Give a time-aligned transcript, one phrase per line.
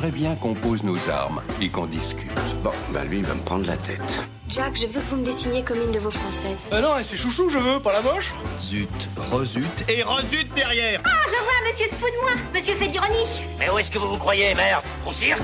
[0.00, 2.30] J'aimerais bien qu'on pose nos armes et qu'on discute.
[2.64, 4.26] Bon, bah lui, il va me prendre la tête.
[4.48, 6.66] Jack, je veux que vous me dessiniez comme une de vos françaises.
[6.70, 8.32] Ah non, et c'est chouchou, je veux, pas la moche.
[8.58, 8.88] Zut,
[9.30, 12.30] rezut et rezut derrière Ah, je vois, monsieur se fout de moi.
[12.54, 13.42] Monsieur fait d'ironie.
[13.58, 14.82] Mais où est-ce que vous vous croyez, merde?
[15.06, 15.42] Au cirque?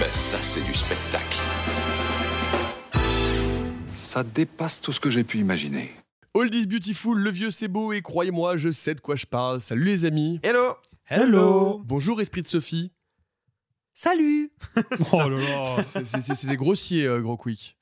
[0.00, 1.38] Ben ça, c'est du spectacle.
[3.92, 5.92] Ça dépasse tout ce que j'ai pu imaginer.
[6.32, 9.60] Old is beautiful, le vieux c'est beau et croyez-moi, je sais de quoi je parle.
[9.60, 10.40] Salut les amis.
[10.42, 11.80] Hello Hello.
[11.84, 12.92] Bonjour esprit de Sophie.
[13.94, 14.50] Salut
[15.12, 15.28] Oh là
[15.76, 17.76] là, c'est- c'est c'est des grossiers, euh, gros quick.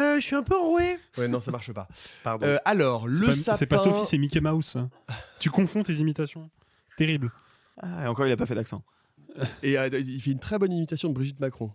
[0.00, 0.98] Euh, Je suis un peu enroué.
[1.18, 1.86] Ouais, non, ça marche pas.
[2.24, 2.46] Pardon.
[2.46, 3.56] Euh, alors, C'est le pas- sapin.
[3.58, 4.76] C'est pas Sophie, c'est Mickey Mouse.
[4.76, 4.90] hein.
[5.38, 6.50] Tu confonds tes imitations.
[6.96, 7.30] Terrible.
[7.80, 8.82] Ah, et encore, il a pas fait d'accent.
[9.62, 11.70] Et euh, il fait une très bonne imitation de Brigitte Macron.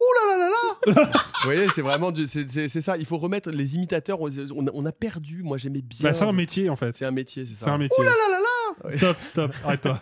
[0.00, 1.10] Ouh là là là là
[1.42, 2.96] Vous voyez, c'est vraiment du- c'est c'est- c'est ça.
[2.96, 4.20] Il faut remettre les imitateurs.
[4.20, 5.42] On, on a- on a perdu.
[5.42, 6.00] Moi, j'aimais bien.
[6.08, 6.94] Bah, c'est un métier en fait.
[6.96, 7.66] C'est un métier, c'est ça.
[7.66, 7.98] C'est un métier.
[8.00, 8.43] Ouh là là là là
[8.90, 10.00] Stop, stop, arrête-toi.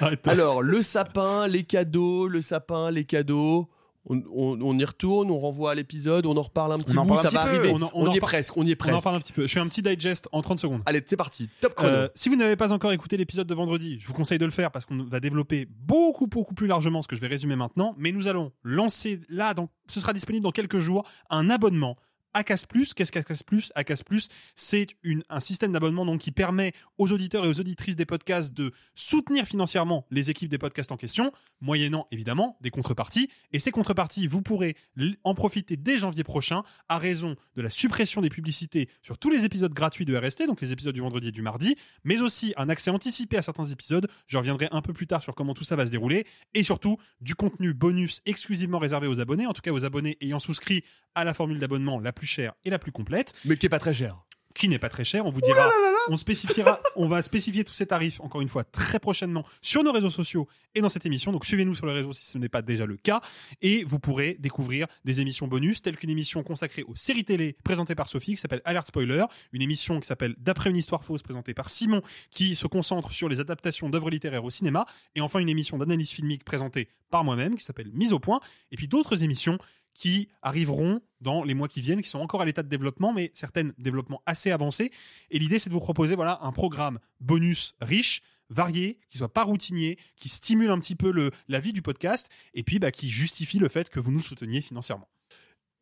[0.00, 0.32] Arrête-toi.
[0.32, 3.68] Alors, le sapin, les cadeaux, le sapin, les cadeaux.
[4.06, 7.16] On, on- on y retourne, on renvoie à l'épisode, on en reparle un petit bout,
[7.16, 7.48] ça petit va peu.
[7.48, 7.70] arriver.
[7.70, 8.96] On On, en- on y est presque, on y est On presque.
[8.98, 9.46] en parle un petit peu.
[9.46, 10.82] Je fais un petit digest en 30 secondes.
[10.84, 11.48] Allez, c'est parti.
[11.62, 11.90] Top chrono.
[11.90, 14.50] Euh, si vous n'avez pas encore écouté l'épisode de vendredi, je vous conseille de le
[14.50, 17.94] faire parce qu'on va développer beaucoup, beaucoup plus largement ce que je vais résumer maintenant.
[17.96, 21.96] Mais nous allons lancer là, donc, ce sera disponible dans quelques jours, un abonnement.
[22.34, 23.72] ACAS Plus, qu'est-ce qu'ACAS Plus?
[23.74, 24.88] ACAS Plus, c'est
[25.28, 30.06] un système d'abonnement qui permet aux auditeurs et aux auditrices des podcasts de soutenir financièrement
[30.10, 33.30] les équipes des podcasts en question, moyennant évidemment des contreparties.
[33.52, 34.76] Et ces contreparties, vous pourrez
[35.22, 39.44] en profiter dès janvier prochain à raison de la suppression des publicités sur tous les
[39.44, 42.68] épisodes gratuits de RST, donc les épisodes du vendredi et du mardi, mais aussi un
[42.68, 44.08] accès anticipé à certains épisodes.
[44.26, 46.98] Je reviendrai un peu plus tard sur comment tout ça va se dérouler, et surtout
[47.20, 50.82] du contenu bonus exclusivement réservé aux abonnés, en tout cas aux abonnés ayant souscrit
[51.14, 53.78] à la formule d'abonnement la plus chère et la plus complète, Mais qui est pas
[53.78, 54.18] très cher.
[54.54, 55.26] qui n'est pas très cher.
[55.26, 55.68] On vous dira,
[56.08, 59.90] on spécifiera, on va spécifier tous ces tarifs encore une fois très prochainement sur nos
[59.90, 60.46] réseaux sociaux
[60.76, 61.32] et dans cette émission.
[61.32, 63.20] Donc suivez-nous sur les réseaux si ce n'est pas déjà le cas,
[63.62, 67.96] et vous pourrez découvrir des émissions bonus telles qu'une émission consacrée aux séries télé présentée
[67.96, 71.52] par Sophie qui s'appelle Alert Spoiler, une émission qui s'appelle D'après une histoire fausse présentée
[71.52, 74.86] par Simon qui se concentre sur les adaptations d'œuvres littéraires au cinéma,
[75.16, 78.38] et enfin une émission d'analyse filmique présentée par moi-même qui s'appelle Mise au point,
[78.70, 79.58] et puis d'autres émissions
[79.94, 83.30] qui arriveront dans les mois qui viennent, qui sont encore à l'état de développement, mais
[83.34, 84.90] certaines développements assez avancés.
[85.30, 89.44] Et l'idée, c'est de vous proposer voilà un programme bonus riche, varié, qui soit pas
[89.44, 93.08] routinier, qui stimule un petit peu le, la vie du podcast, et puis bah, qui
[93.08, 95.08] justifie le fait que vous nous souteniez financièrement.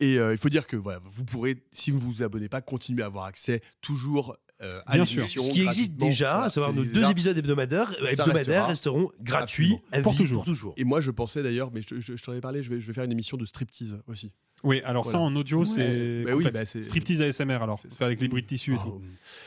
[0.00, 3.02] Et euh, il faut dire que voilà, vous pourrez, si vous vous abonnez pas, continuer
[3.02, 5.22] à avoir accès toujours euh, à Bien sûr.
[5.22, 10.12] Ce qui existe déjà, Voilà, à savoir nos deux épisodes hebdomadaires, hebdomadaires resteront gratuits Pour
[10.12, 10.44] vie, toujours.
[10.44, 10.74] Pour toujours.
[10.76, 12.86] Et moi, je pensais d'ailleurs, mais je, je- je t'en ai parlé, je vais, je
[12.86, 14.32] vais faire une émission de striptease aussi.
[14.64, 18.28] Oui, alors ça en audio, c'est Bah oui, bah striptease ASMR alors, c'est- avec les
[18.28, 19.00] bruits de tissu et Oh.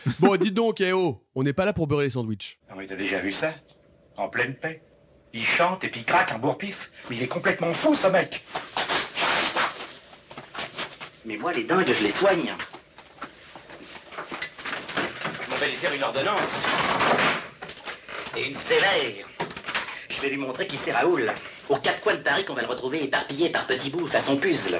[0.05, 0.11] tout.
[0.19, 2.59] Bon, dites donc, eh oh, on n'est pas là pour beurrer les sandwichs.
[2.69, 3.53] Non mais t'as déjà vu ça?
[4.17, 4.81] En pleine paix.
[5.33, 6.89] Il chante et puis il craque un bourre-pif.
[7.09, 8.43] Mais il est complètement fou ce mec.
[11.25, 12.51] Mais moi, les dingues, je les soigne.
[15.65, 16.49] On va lui faire une ordonnance.
[18.37, 19.25] Et une sévère.
[20.09, 21.31] Je vais lui montrer qui c'est Raoul.
[21.69, 24.79] Aux quatre coins de Paris qu'on va le retrouver éparpillé par petits bouts façon puzzle.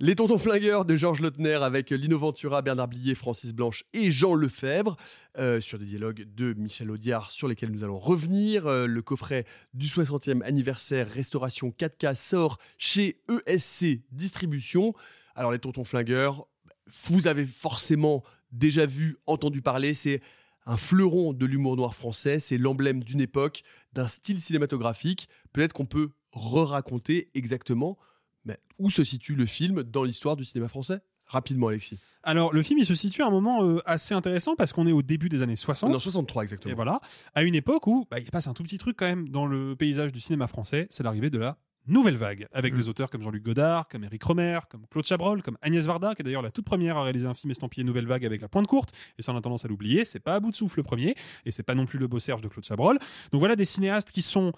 [0.00, 4.34] Les Tontons Flingueurs de Georges Lautner avec Lino Ventura, Bernard Blier, Francis Blanche et Jean
[4.34, 4.96] Lefebvre
[5.36, 8.66] euh, sur des dialogues de Michel Audiard sur lesquels nous allons revenir.
[8.66, 9.44] Euh, le coffret
[9.74, 14.94] du 60e anniversaire Restauration 4K sort chez ESC Distribution.
[15.34, 16.46] Alors les Tontons Flingueurs,
[17.04, 20.20] vous avez forcément déjà vu, entendu parler, c'est
[20.66, 23.62] un fleuron de l'humour noir français, c'est l'emblème d'une époque,
[23.92, 25.28] d'un style cinématographique.
[25.52, 27.98] Peut-être qu'on peut re-raconter exactement
[28.44, 31.00] mais où se situe le film dans l'histoire du cinéma français?
[31.26, 31.98] Rapidement, Alexis.
[32.24, 34.92] Alors, le film, il se situe à un moment euh, assez intéressant parce qu'on est
[34.92, 35.90] au début des années 60.
[35.90, 36.72] Non, 63 exactement.
[36.72, 37.00] Et voilà,
[37.34, 39.46] à une époque où bah, il se passe un tout petit truc quand même dans
[39.46, 42.76] le paysage du cinéma français, c'est l'arrivée de la nouvelle vague, avec Mm.
[42.76, 46.22] des auteurs comme Jean-Luc Godard, comme Eric Romer, comme Claude Chabrol, comme Agnès Varda, qui
[46.22, 48.66] est d'ailleurs la toute première à réaliser un film estampillé Nouvelle Vague avec la pointe
[48.66, 50.84] courte, et ça on a tendance à l'oublier, c'est pas à bout de souffle le
[50.84, 51.14] premier,
[51.44, 52.98] et c'est pas non plus le beau Serge de Claude Chabrol.
[53.32, 54.52] Donc voilà des cinéastes qui sont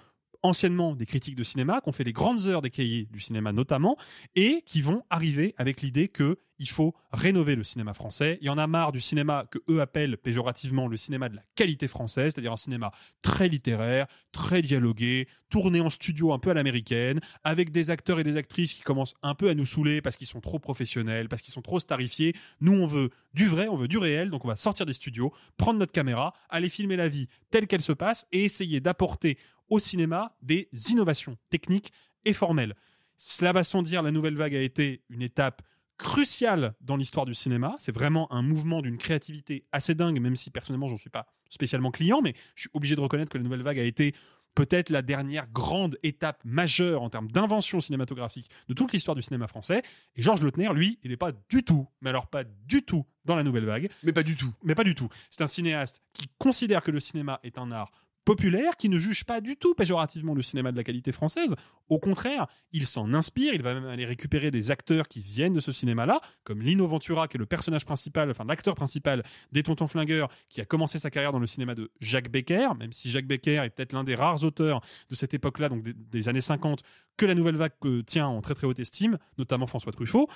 [0.45, 3.53] anciennement des critiques de cinéma, qui ont fait les grandes heures des cahiers du cinéma
[3.53, 3.97] notamment,
[4.37, 8.39] et qui vont arriver avec l'idée que il faut rénover le cinéma français.
[8.41, 11.43] Il y en a marre du cinéma que eux appellent péjorativement le cinéma de la
[11.57, 12.93] qualité française, c'est-à-dire un cinéma
[13.23, 18.25] très littéraire, très dialogué, tourné en studio un peu à l'américaine, avec des acteurs et
[18.25, 21.43] des actrices qui commencent un peu à nous saouler parce qu'ils sont trop professionnels, parce
[21.43, 22.35] qu'ils sont trop starifiés.
[22.61, 25.33] Nous, on veut du vrai, on veut du réel, donc on va sortir des studios,
[25.57, 29.39] prendre notre caméra, aller filmer la vie telle qu'elle se passe et essayer d'apporter
[29.69, 31.93] au cinéma des innovations techniques
[32.25, 32.75] et formelles.
[33.17, 35.63] Cela va sans dire, la nouvelle vague a été une étape
[35.97, 37.77] cruciale dans l'histoire du cinéma.
[37.79, 41.91] C'est vraiment un mouvement d'une créativité assez dingue, même si personnellement, j'en suis pas spécialement
[41.91, 44.15] client, mais je suis obligé de reconnaître que la nouvelle vague a été
[44.55, 49.47] peut-être la dernière grande étape majeure en termes d'invention cinématographique de toute l'histoire du cinéma
[49.47, 49.83] français.
[50.17, 53.37] Et Georges Lautner, lui, il n'est pas du tout, mais alors pas du tout dans
[53.37, 53.91] la nouvelle vague.
[54.03, 54.53] Mais pas du tout.
[54.63, 55.09] Mais pas du tout.
[55.31, 57.91] C'est un cinéaste qui considère que le cinéma est un art
[58.25, 61.55] populaire, qui ne juge pas du tout péjorativement le cinéma de la qualité française.
[61.89, 65.61] Au contraire, il s'en inspire, il va même aller récupérer des acteurs qui viennent de
[65.61, 69.23] ce cinéma-là, comme Lino Ventura, qui est le personnage principal, enfin l'acteur principal
[69.53, 72.93] des Tontons Flingueurs, qui a commencé sa carrière dans le cinéma de Jacques Becker, même
[72.93, 74.81] si Jacques Becker est peut-être l'un des rares auteurs
[75.11, 76.81] de cette époque-là, donc des, années 50,
[77.17, 80.29] que la nouvelle vague euh, tient en très très haute estime, notamment François Truffaut.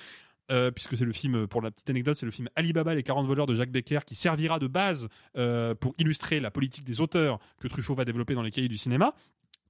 [0.51, 3.27] Euh, puisque c'est le film, pour la petite anecdote, c'est le film Alibaba, les 40
[3.27, 5.07] voleurs de Jacques Becker, qui servira de base
[5.37, 8.77] euh, pour illustrer la politique des auteurs que Truffaut va développer dans les cahiers du
[8.77, 9.13] cinéma.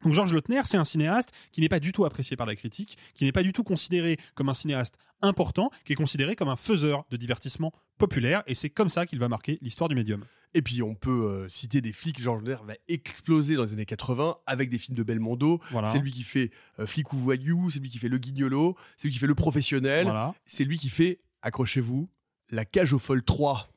[0.03, 2.97] Donc Georges Lautner, c'est un cinéaste qui n'est pas du tout apprécié par la critique,
[3.13, 6.55] qui n'est pas du tout considéré comme un cinéaste important, qui est considéré comme un
[6.55, 10.23] faiseur de divertissement populaire, et c'est comme ça qu'il va marquer l'histoire du médium.
[10.53, 12.19] Et puis on peut euh, citer des flics.
[12.21, 15.59] Georges Lautner va exploser dans les années 80 avec des films de Belmondo.
[15.69, 15.89] Voilà.
[15.91, 16.49] C'est lui qui fait
[16.79, 19.35] euh, Flic ou Voyou, c'est lui qui fait Le Guignolo, c'est lui qui fait Le
[19.35, 20.33] Professionnel, Voilà.
[20.45, 22.09] c'est lui qui fait, accrochez-vous,
[22.49, 23.69] La Cage aux Folles 3.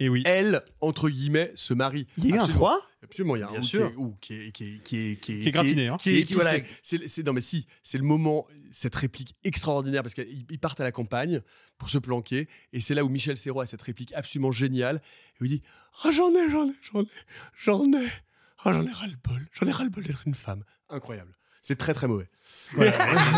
[0.00, 0.22] Et oui.
[0.26, 2.06] Elle, entre guillemets, se marie.
[2.16, 2.58] Il y a eu un Absolument.
[2.58, 3.86] 3 Absolument, il y a un Bien sûr.
[3.88, 5.96] Qui est, ou qui est, qui est, qui est, qui est, Qui est gratiné, hein.
[6.00, 6.52] qui est- Et qui- voilà.
[6.82, 10.84] c'est- non mais si, c'est le moment, cette réplique extraordinaire parce qu'ils ils partent à
[10.84, 11.40] la campagne
[11.78, 15.00] pour se planquer et c'est là où Michel Serrault a cette réplique absolument géniale
[15.38, 15.62] et où il dit
[16.04, 17.06] ah j'en ai, j'en ai, j'en ai,
[17.56, 18.08] j'en ai,
[18.64, 21.34] ah j'en ai ras le bol, j'en ai ras le bol d'être une femme, incroyable.
[21.62, 22.28] C'est très très mauvais.
[22.74, 22.92] Voilà,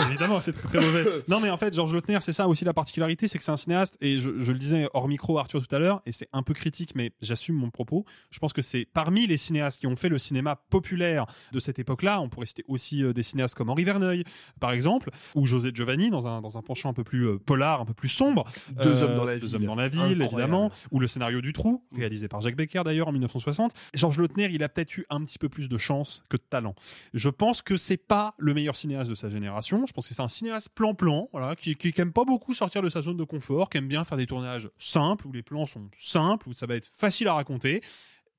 [0.08, 1.04] évidemment, c'est très, très mauvais.
[1.28, 3.56] Non, mais en fait, Georges Lautner, c'est ça aussi la particularité, c'est que c'est un
[3.56, 6.42] cinéaste, et je, je le disais hors micro, Arthur, tout à l'heure, et c'est un
[6.42, 8.04] peu critique, mais j'assume mon propos.
[8.30, 11.78] Je pense que c'est parmi les cinéastes qui ont fait le cinéma populaire de cette
[11.78, 14.24] époque-là, on pourrait citer aussi euh, des cinéastes comme Henri Verneuil,
[14.60, 17.80] par exemple, ou José Giovanni, dans un, dans un penchant un peu plus euh, polar,
[17.80, 18.44] un peu plus sombre.
[18.82, 19.56] Deux hommes dans la Deux ville.
[19.56, 20.32] hommes dans la ville, Incroyable.
[20.32, 23.72] évidemment, ou le scénario du trou, réalisé par Jacques Becker d'ailleurs en 1960.
[23.94, 26.74] Georges Lautner, il a peut-être eu un petit peu plus de chance que de talent.
[27.14, 29.86] Je pense que c'est pas le meilleur cinéaste de sa génération.
[29.86, 32.90] Je pense que c'est un cinéaste plan-plan, voilà, qui, qui, aime pas beaucoup sortir de
[32.90, 35.88] sa zone de confort, qui aime bien faire des tournages simples, où les plans sont
[35.96, 37.80] simples, où ça va être facile à raconter.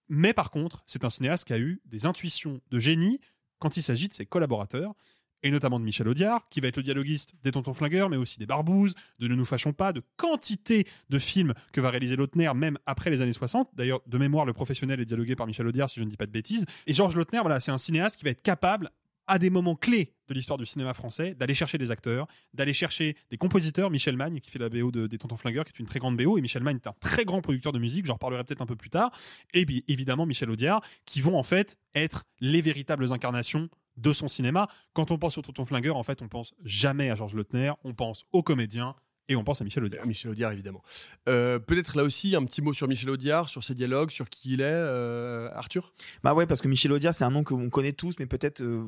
[0.10, 3.20] Mais par contre, c'est un cinéaste qui a eu des intuitions de génie
[3.58, 4.94] quand il s'agit de ses collaborateurs,
[5.42, 8.38] et notamment de Michel Audiard, qui va être le dialoguiste des Tontons Flingueurs, mais aussi
[8.38, 12.52] des Barbouzes, de Ne nous fâchons pas, de quantité de films que va réaliser Lautner,
[12.54, 13.72] même après les années 60.
[13.74, 16.28] D'ailleurs, de mémoire, le professionnel est dialogué par Michel Audiard, si je ne dis pas
[16.28, 16.68] de bêtises.
[16.86, 18.92] Et Georges Lautner, voilà, c'est un cinéaste qui va être capable
[19.28, 23.16] à des moments clés de l'histoire du cinéma français, d'aller chercher des acteurs, d'aller chercher
[23.30, 23.90] des compositeurs.
[23.90, 26.18] Michel Magne, qui fait la BO de, des Tontons Flingueurs, qui est une très grande
[26.18, 28.66] BO, et Michel Magne est un très grand producteur de musique, j'en reparlerai peut-être un
[28.66, 29.12] peu plus tard.
[29.54, 34.28] Et puis, évidemment, Michel Audiard, qui vont en fait être les véritables incarnations de son
[34.28, 34.68] cinéma.
[34.94, 37.94] Quand on pense aux Tontons Flingueurs, en fait, on pense jamais à Georges Lautner, on
[37.94, 38.96] pense aux comédiens,
[39.30, 40.06] et on pense à Michel Audiard.
[40.06, 40.82] Michel Audiard, évidemment.
[41.30, 44.54] Euh, Peut-être là aussi un petit mot sur Michel Audiard, sur ses dialogues, sur qui
[44.54, 45.94] il est, euh, Arthur?
[46.24, 48.62] Bah ouais, parce que Michel Audiard, c'est un nom que l'on connaît tous, mais peut-être
[48.62, 48.84] euh,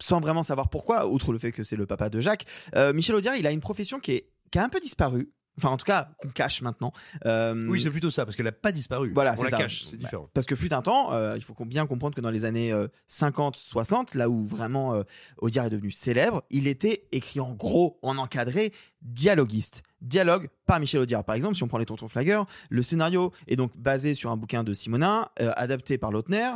[0.00, 2.44] sans vraiment savoir pourquoi, outre le fait que c'est le papa de Jacques.
[2.76, 5.30] Euh, Michel Audiard, il a une profession qui, est, qui a un peu disparu.
[5.58, 6.92] Enfin, en tout cas, qu'on cache maintenant.
[7.26, 9.12] Euh, Oui, c'est plutôt ça, parce qu'elle n'a pas disparu.
[9.14, 9.56] Voilà, on c'est la ça.
[9.58, 10.28] cache, c'est Bah, différent.
[10.32, 12.88] Parce que fut un temps, euh, il faut bien comprendre que dans les années euh,
[13.10, 15.02] 50-60, là où vraiment euh,
[15.38, 19.82] Audiard est devenu célèbre, il était écrit en gros, en encadré, dialoguiste.
[20.00, 21.24] Dialogue par Michel Audiard.
[21.24, 24.36] Par exemple, si on prend les Tontons Flaggeurs, le scénario est donc basé sur un
[24.36, 26.50] bouquin de Simonin, euh, adapté par Lautner.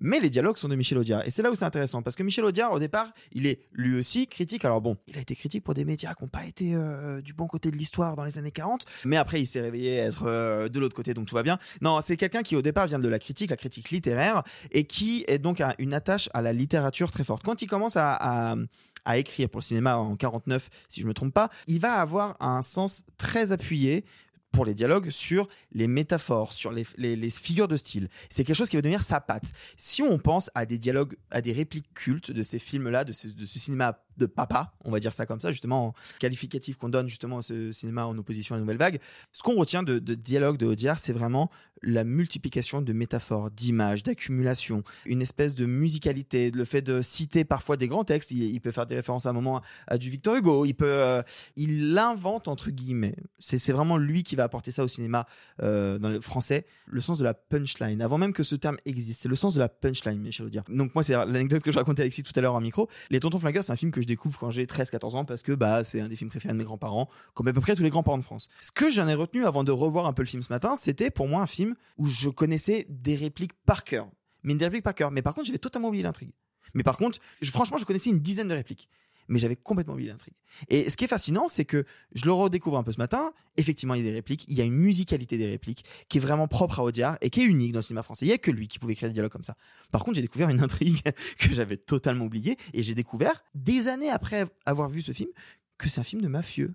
[0.00, 1.26] Mais les dialogues sont de Michel Audiard.
[1.26, 2.02] Et c'est là où c'est intéressant.
[2.02, 4.64] Parce que Michel Audiard, au départ, il est lui aussi critique.
[4.64, 7.32] Alors bon, il a été critique pour des médias qui n'ont pas été euh, du
[7.32, 8.84] bon côté de l'histoire dans les années 40.
[9.04, 11.58] Mais après, il s'est réveillé à être euh, de l'autre côté, donc tout va bien.
[11.80, 15.24] Non, c'est quelqu'un qui, au départ, vient de la critique, la critique littéraire, et qui
[15.26, 17.42] est donc à une attache à la littérature très forte.
[17.44, 18.14] Quand il commence à,
[18.52, 18.56] à
[19.04, 22.36] à écrire pour le cinéma en 49, si je me trompe pas, il va avoir
[22.40, 24.04] un sens très appuyé
[24.52, 26.84] pour les dialogues sur les métaphores, sur les,
[27.30, 28.08] figures de style.
[28.30, 29.52] C'est quelque chose qui va devenir sa patte.
[29.76, 33.28] Si on pense à des dialogues, à des répliques cultes de ces films-là, de ce
[33.58, 37.42] cinéma de papa, on va dire ça comme ça, justement, qualificatif qu'on donne justement à
[37.42, 39.00] ce cinéma en opposition à la nouvelle vague.
[39.32, 41.50] Ce qu'on retient de, dialogue de Audiard, c'est vraiment
[41.82, 47.76] la multiplication de métaphores, d'images, d'accumulation, une espèce de musicalité, le fait de citer parfois
[47.76, 48.32] des grands textes.
[48.32, 50.64] Il, peut faire des références à un moment à, du Victor Hugo.
[50.64, 51.22] Il peut, euh,
[51.54, 53.14] il l'invente entre guillemets.
[53.38, 55.26] C'est, c'est vraiment lui qui va apporter ça au cinéma
[55.62, 58.02] euh, dans le français, le sens de la punchline.
[58.02, 60.64] Avant même que ce terme existe, c'est le sens de la punchline, Michel Audiard.
[60.68, 62.88] Donc moi, c'est l'anecdote que je racontais à Alexis tout à l'heure en micro.
[63.10, 65.52] Les Tontons Flingueurs, c'est un film que je découvre quand j'ai 13-14 ans parce que
[65.52, 67.90] bah c'est un des films préférés de mes grands-parents, comme à peu près tous les
[67.90, 68.48] grands-parents de France.
[68.60, 71.10] Ce que j'en ai retenu avant de revoir un peu le film ce matin, c'était
[71.10, 74.08] pour moi un film où je connaissais des répliques par cœur.
[74.42, 75.10] Mais des par cœur.
[75.10, 76.32] Mais par contre, j'avais totalement oublié l'intrigue.
[76.74, 78.88] Mais par contre, franchement, je connaissais une dizaine de répliques.
[79.28, 80.34] Mais j'avais complètement oublié l'intrigue.
[80.68, 83.32] Et ce qui est fascinant, c'est que je le redécouvre un peu ce matin.
[83.56, 84.44] Effectivement, il y a des répliques.
[84.48, 87.42] Il y a une musicalité des répliques qui est vraiment propre à Audiard et qui
[87.42, 88.24] est unique dans le cinéma français.
[88.24, 89.56] Il n'y a que lui qui pouvait écrire des dialogues comme ça.
[89.90, 91.02] Par contre, j'ai découvert une intrigue
[91.38, 92.56] que j'avais totalement oubliée.
[92.72, 95.30] Et j'ai découvert, des années après avoir vu ce film,
[95.76, 96.74] que c'est un film de mafieux.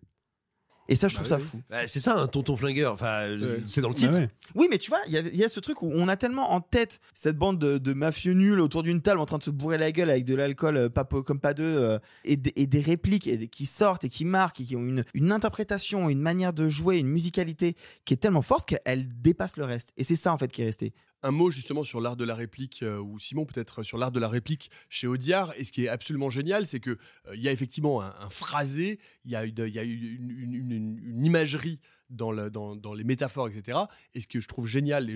[0.90, 1.62] Et ça, je trouve ça fou.
[1.70, 2.94] Bah, c'est ça, un tonton flingueur.
[2.94, 4.13] Enfin, euh, c'est dans le titre.
[4.54, 6.18] Oui, mais tu vois, il y, a- il y a ce truc où on a
[6.18, 9.44] tellement en tête cette bande de, de mafieux nuls autour d'une table en train de
[9.44, 12.52] se bourrer la gueule avec de l'alcool euh, pas comme pas deux euh, et, des-
[12.58, 16.10] et des répliques et qui sortent et qui marquent et qui ont une, une interprétation,
[16.10, 19.94] une manière de jouer, une musicalité qui est tellement forte qu'elle dépasse le reste.
[19.96, 20.94] Et c'est ça en fait qui est resté.
[21.25, 24.20] Un mot justement sur l'art de la réplique, euh, ou Simon peut-être sur l'art de
[24.20, 25.53] la réplique chez Audiard.
[25.58, 26.92] Et ce qui est absolument génial, c'est que
[27.27, 32.75] euh, il y a effectivement un, phrasé, il y a, une, imagerie dans, le- dans-
[32.75, 33.80] dans les métaphores, etc.
[34.13, 35.15] Et ce que je trouve génial, et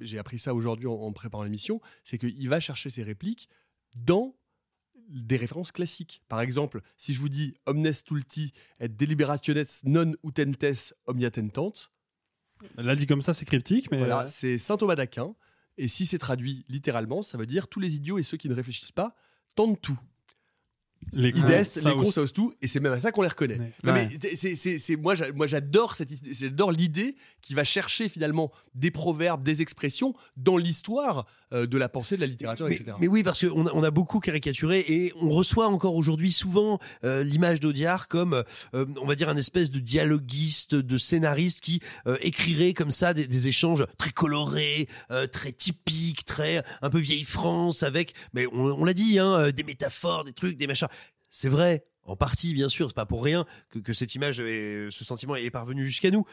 [0.00, 3.48] j'ai, appris ça aujourd'hui en, préparant l'émission, c'est qu'il va chercher ses répliques
[3.94, 4.34] dans
[5.08, 6.22] des références classiques.
[6.28, 11.72] Par exemple, si je vous dis omnes tulti et deliberationes non utentes omnia tentant,
[12.76, 15.34] Là dit comme ça, c'est cryptique, mais voilà, euh, c'est saint Thomas d'Aquin.
[15.78, 18.54] Et si c'est traduit littéralement, ça veut dire tous les idiots et ceux qui ne
[18.54, 19.14] réfléchissent pas
[19.54, 19.98] tentent tout.
[21.12, 23.28] Les cons, Idest, les cons, ça ose tout, et c'est même à ça qu'on les
[23.28, 23.58] reconnaît.
[23.84, 27.64] Non, mais c'est- c'est- c'est- moi, j'a- moi, j'adore cette, idée- j'adore l'idée qui va
[27.64, 32.66] chercher finalement des proverbes, des expressions dans l'histoire euh, de la pensée, de la littérature,
[32.66, 32.96] mais, etc.
[32.98, 36.80] mais oui, parce qu'on a, on a beaucoup caricaturé et on reçoit encore aujourd'hui souvent
[37.04, 38.42] euh, l'image d'Audiard comme,
[38.74, 43.14] euh, on va dire, un espèce de dialoguiste, de scénariste qui euh, écrirait comme ça
[43.14, 48.46] des, des échanges très colorés, euh, très typiques, très un peu vieille France, avec, mais
[48.48, 50.88] on, on l'a dit, hein, des métaphores, des trucs, des machins.
[51.38, 55.04] C'est vrai, en partie, bien sûr, c'est pas pour rien que, cette image, est- ce
[55.04, 56.24] sentiment est parvenu jusqu'à nous.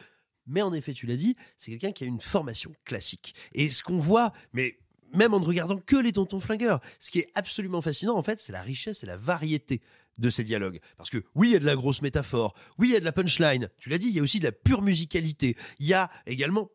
[0.46, 3.34] Mais en effet, tu l'as dit, c'est quelqu'un qui a une formation classique.
[3.52, 4.78] Et ce qu'on voit, mais
[5.12, 8.40] même en ne regardant que les tontons flingueurs, ce qui est absolument fascinant, en fait,
[8.40, 9.82] c'est la richesse et la variété
[10.16, 10.80] de ces dialogues.
[10.96, 13.04] Parce que oui, il y a de la grosse métaphore, oui, il y a de
[13.04, 15.92] la punchline, tu l'as dit, il y a aussi de la pure musicalité, il y
[15.92, 16.70] a également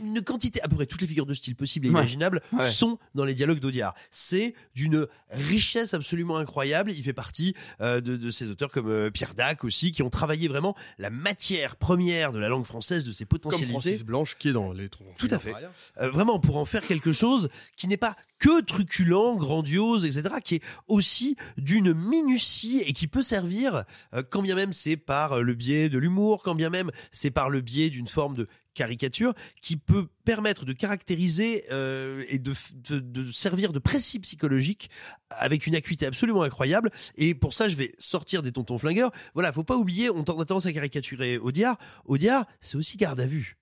[0.00, 2.00] une quantité, à peu près toutes les figures de style possibles et Ouais.
[2.00, 2.68] imaginables Ouais.
[2.68, 3.94] sont dans les dialogues d'Audiard.
[4.10, 6.92] C'est d'une richesse absolument incroyable.
[6.92, 10.10] Il fait partie euh, de, de ces auteurs comme euh, Pierre Dac aussi, qui ont
[10.10, 13.70] travaillé vraiment la matière première de la langue française, de ses Comme potentialités.
[13.72, 15.14] Francis Blanche qui est dans les troncs.
[15.18, 15.54] Tout à fait.
[16.00, 20.56] Euh, vraiment pour en faire quelque chose qui n'est pas que truculent, grandiose, etc., qui
[20.56, 23.84] est aussi d'une minutie et qui peut servir,
[24.14, 27.50] euh, quand bien même c'est par le biais de l'humour, quand bien même c'est par
[27.50, 32.98] le biais d'une forme de caricature, qui peut permettre de caractériser euh, et de, de,
[32.98, 34.90] de servir de précis psychologique
[35.30, 36.90] avec une acuité absolument incroyable.
[37.16, 39.12] Et pour ça, je vais sortir des tontons flingueurs.
[39.34, 41.78] Voilà, faut pas oublier, on a tendance à caricaturer Audiard.
[42.04, 43.56] Audiard, c'est aussi garde à vue.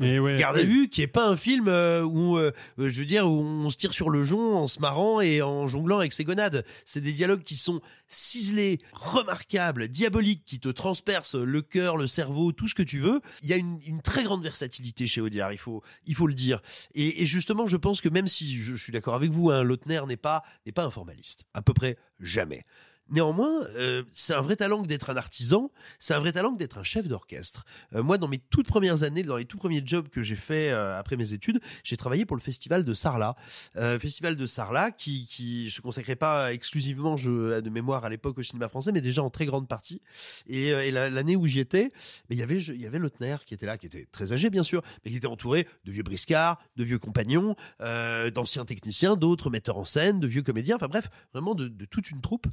[0.00, 3.04] Et ouais, Garde à vue, qui est pas un film euh, où, euh, je veux
[3.04, 6.12] dire, où on se tire sur le jonc en se marrant et en jonglant avec
[6.12, 6.64] ses gonades.
[6.86, 12.52] C'est des dialogues qui sont ciselés, remarquables, diaboliques, qui te transpercent le cœur, le cerveau,
[12.52, 13.20] tout ce que tu veux.
[13.42, 16.34] Il y a une, une très grande versatilité chez Audiard, il faut, il faut le
[16.34, 16.62] dire.
[16.94, 19.62] Et, et justement, je pense que même si je, je suis d'accord avec vous, hein,
[19.62, 22.64] Lautner n'est pas, n'est pas un formaliste, à peu près jamais.
[23.10, 26.82] Néanmoins, euh, c'est un vrai talent d'être un artisan, c'est un vrai talent d'être un
[26.82, 27.64] chef d'orchestre.
[27.94, 30.70] Euh, moi, dans mes toutes premières années, dans les tout premiers jobs que j'ai fait
[30.70, 33.34] euh, après mes études, j'ai travaillé pour le festival de Sarlat.
[33.76, 38.38] Euh, festival de Sarlat qui qui se consacrait pas exclusivement, je, de mémoire à l'époque
[38.38, 40.00] au cinéma français, mais déjà en très grande partie.
[40.46, 41.90] Et, et la- l'année où j'y étais,
[42.30, 45.26] il y avait qui était là, qui était très âgé bien sûr, mais qui était
[45.26, 50.42] entouré de vieux briscards, de vieux compagnons, d'anciens techniciens, d'autres metteurs en scène, de vieux
[50.42, 52.46] comédiens, enfin bref, vraiment de toute une troupe.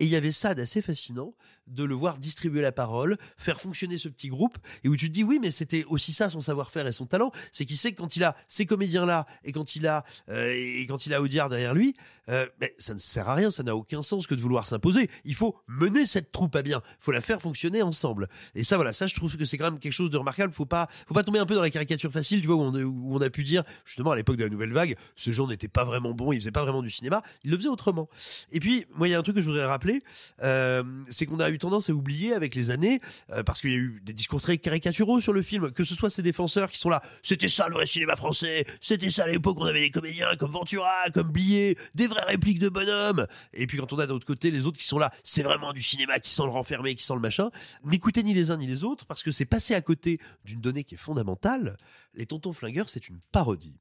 [0.00, 1.34] Et il y avait ça d'assez fascinant
[1.70, 5.14] de le voir distribuer la parole, faire fonctionner ce petit groupe, et où tu te
[5.14, 7.98] dis oui, mais c'était aussi ça son savoir-faire et son talent, c'est qu'il sait que
[7.98, 11.48] quand il a ces comédiens-là et quand il a euh, et quand il a Audiard
[11.48, 11.94] derrière lui,
[12.28, 15.10] euh, mais ça ne sert à rien, ça n'a aucun sens que de vouloir s'imposer.
[15.24, 18.28] Il faut mener cette troupe à bien, faut la faire fonctionner ensemble.
[18.54, 20.52] Et ça, voilà, ça, je trouve que c'est quand même quelque chose de remarquable.
[20.52, 22.74] Faut pas, faut pas tomber un peu dans la caricature facile, tu vois, où on,
[22.74, 25.68] où on a pu dire justement à l'époque de la nouvelle vague, ce genre n'était
[25.68, 28.08] pas vraiment bon, il faisait pas vraiment du cinéma, il le faisait autrement.
[28.52, 30.02] Et puis, moi, il y a un truc que je voudrais rappeler,
[30.42, 33.00] euh, c'est qu'on a eu tendance à oublier avec les années,
[33.30, 35.94] euh, parce qu'il y a eu des discours très caricaturaux sur le film, que ce
[35.94, 39.56] soit ces défenseurs qui sont là, c'était ça le vrai cinéma français, c'était ça l'époque,
[39.60, 43.26] on avait des comédiens comme Ventura, comme Blier, des vraies répliques de bonhomme.
[43.52, 45.72] Et puis quand on a de l'autre côté les autres qui sont là, c'est vraiment
[45.72, 47.50] du cinéma qui sent le renfermé, qui sent le machin.
[47.84, 50.84] N'écoutez ni les uns ni les autres, parce que c'est passé à côté d'une donnée
[50.84, 51.76] qui est fondamentale.
[52.14, 53.78] Les Tontons Flingueurs, c'est une parodie.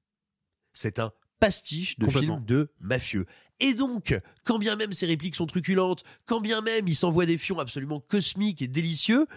[0.73, 2.35] C'est un pastiche de Complètement.
[2.37, 3.25] film de mafieux.
[3.59, 7.37] Et donc, quand bien même ces répliques sont truculentes, quand bien même ils s'envoient des
[7.37, 9.27] fions absolument cosmiques et délicieux,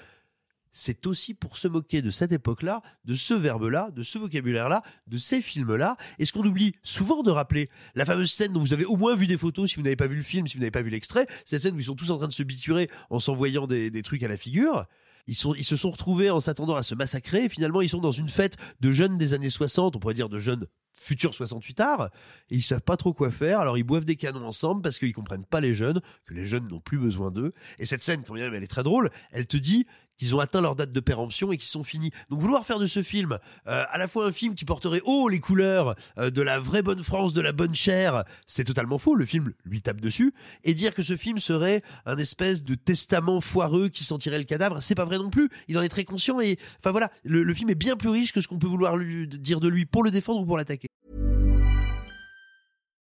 [0.72, 5.18] c'est aussi pour se moquer de cette époque-là, de ce verbe-là, de ce vocabulaire-là, de
[5.18, 5.96] ces films-là.
[6.18, 9.14] Et ce qu'on oublie souvent de rappeler, la fameuse scène dont vous avez au moins
[9.14, 10.90] vu des photos si vous n'avez pas vu le film, si vous n'avez pas vu
[10.90, 13.90] l'extrait, cette scène où ils sont tous en train de se biturer en s'envoyant des,
[13.90, 14.86] des trucs à la figure.
[15.26, 17.48] Ils, se sont retrouvés en s'attendant à se massacrer.
[17.48, 20.38] Finalement, ils sont dans une fête de jeunes des années 60, on pourrait dire de
[20.38, 22.10] jeunes futurs 68 arts,
[22.50, 23.60] et ils savent pas trop quoi faire.
[23.60, 26.68] Alors ils boivent des canons ensemble parce qu'ils comprennent pas les jeunes, que les jeunes
[26.68, 27.54] n'ont plus besoin d'eux.
[27.78, 29.10] Et cette scène, quand même, elle est très drôle.
[29.30, 29.86] Elle te dit
[30.22, 32.12] qu'ils ont atteint leur date de péremption et qu'ils sont finis.
[32.30, 35.28] Donc vouloir faire de ce film euh, à la fois un film qui porterait haut
[35.28, 39.16] les couleurs euh, de la vraie bonne France, de la bonne chair, c'est totalement faux.
[39.16, 40.32] Le film lui tape dessus.
[40.62, 44.80] Et dire que ce film serait un espèce de testament foireux qui sentirait le cadavre,
[44.80, 45.50] c'est pas vrai non plus.
[45.66, 48.32] Il en est très conscient et enfin voilà, le, le film est bien plus riche
[48.32, 50.91] que ce qu'on peut vouloir lui, dire de lui pour le défendre ou pour l'attaquer.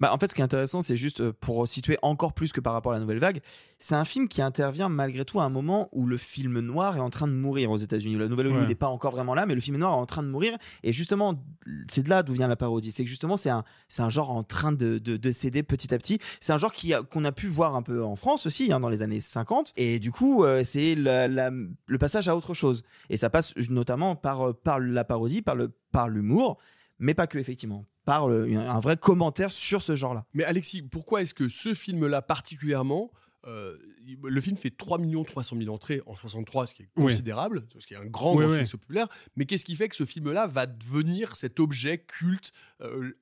[0.00, 2.60] Bah, en fait, ce qui est intéressant, c'est juste euh, pour situer encore plus que
[2.60, 3.40] par rapport à la nouvelle vague,
[3.78, 7.00] c'est un film qui intervient malgré tout à un moment où le film noir est
[7.00, 8.16] en train de mourir aux États-Unis.
[8.16, 8.68] La nouvelle Hollywood Ouais.
[8.68, 10.56] n'est pas encore vraiment là, mais le film noir est en train de mourir.
[10.82, 11.40] Et justement,
[11.88, 12.90] c'est de là d'où vient la parodie.
[12.92, 15.94] C'est que justement, c'est un, c'est un genre en train de, de, de céder petit
[15.94, 16.18] à petit.
[16.40, 18.80] C'est un genre qui a- qu'on a pu voir un peu en France aussi, hein,
[18.80, 19.72] dans les années 50.
[19.76, 22.82] Et du coup, euh, c'est la- la- le passage à autre chose.
[23.10, 26.58] Et ça passe notamment par, euh, par la parodie, par le, par l'humour,
[26.98, 27.84] mais pas que, effectivement.
[28.06, 30.24] Par le- un vrai commentaire sur ce genre-là.
[30.32, 33.10] Mais Alexis, pourquoi est-ce que ce film-là particulièrement,
[33.46, 33.76] euh,
[34.24, 37.04] le film fait 3 300 000 entrées en 63, ce qui est Oui.
[37.12, 38.58] considérable, ce qui est un grand, Oui, grand oui.
[38.60, 39.08] succès populaire.
[39.36, 43.12] Mais qu'est-ce qui fait que ce film-là va devenir cet objet culte, euh,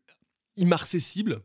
[0.56, 1.40] immarcessible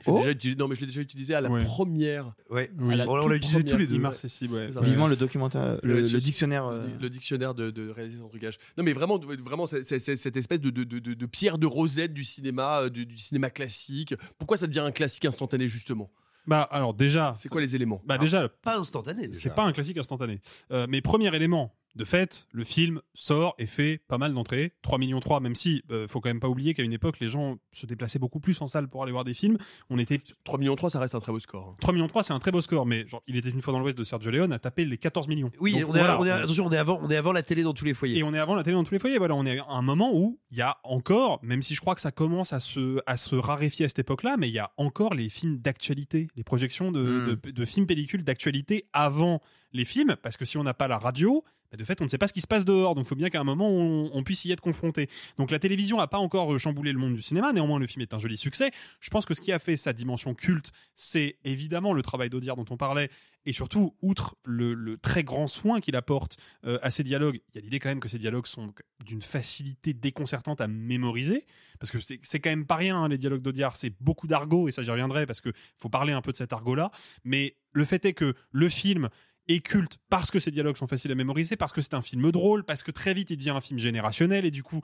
[0.00, 0.18] Je l'ai Oh.
[0.18, 1.64] déjà utilisé- Non, mais je l'ai déjà utilisé à la Ouais.
[1.64, 2.32] première.
[2.50, 3.96] Ouais, à la on l'a utilisé tous les deux.
[3.96, 4.70] Immarcessible, ouais.
[4.82, 6.70] Vivement le documentaire, le, Ouais, le dictionnaire.
[6.70, 8.58] le euh, Le, dictionnaire de, de réaliser trucage.
[8.76, 12.12] Non, mais vraiment, vraiment c'est- cette espèce de, de, de- de- de pierre de rosette
[12.14, 14.14] du cinéma, euh, du, du cinéma classique.
[14.38, 16.10] Pourquoi ça devient un classique instantané, justement?
[16.46, 18.00] Bah alors déjà, C'est quoi les éléments?
[18.06, 19.28] Bah déjà, Pas instantané.
[19.32, 20.40] c'est pas un classique instantané.
[20.72, 24.98] Euh, mais premier élément, de fait, le film sort et fait pas mal d'entrées, 3
[24.98, 27.58] millions 3, même si euh, faut quand même pas oublier qu'à une époque les gens
[27.72, 29.58] se déplaçaient beaucoup plus en salle pour aller voir des films.
[29.90, 31.70] On était 3 millions 3, ça reste un très beau score.
[31.70, 31.74] hein.
[31.80, 33.80] 3 millions 3, c'est un très beau score, mais genre il était une fois dans
[33.80, 35.50] l'Ouest de Sergio Leone à taper les 14 millions.
[35.60, 37.32] Oui, Donc, on est, voilà, on est- on- attention, on est avant, on est avant
[37.32, 38.18] la télé dans tous les foyers.
[38.18, 39.18] Et on est avant la télé dans tous les foyers.
[39.18, 41.94] Voilà, on est à un moment où il y a encore, même si je crois
[41.96, 44.70] que ça commence à se, à se raréfier à cette époque-là, mais il y a
[44.76, 47.24] encore les films d'actualité, les projections de, Mm.
[47.42, 49.40] de, de films pellicules d'actualité avant
[49.72, 52.08] les films, parce que si on n'a pas la radio, bah, de fait, on ne
[52.08, 54.22] sait pas ce qui se passe dehors, donc il faut bien qu'à un moment on,
[54.22, 55.08] puisse y être confronté.
[55.36, 58.02] Donc la télévision n'a pas encore euh, chamboulé le monde du cinéma, néanmoins le film
[58.02, 58.70] est un joli succès.
[59.00, 62.56] Je pense que ce qui a fait sa dimension culte, c'est évidemment le travail d'Audiard
[62.56, 63.10] dont on parlait,
[63.44, 67.58] et surtout, outre le, très grand soin qu'il apporte euh, à ces dialogues, il y
[67.58, 68.72] a l'idée quand même que ces dialogues sont
[69.04, 71.46] d'une facilité déconcertante à mémoriser,
[71.78, 74.72] parce que c'est quand même pas rien, hein, les dialogues d'Audiard, c'est beaucoup d'argot, et
[74.72, 76.90] ça j'y reviendrai, parce que faut parler un peu de cet argot-là,
[77.24, 79.08] mais le fait est que le film
[79.48, 82.30] est culte parce que ses dialogues sont faciles à mémoriser, parce que c'est un film
[82.30, 84.80] drôle, parce que très vite il devient un film générationnel et du coup,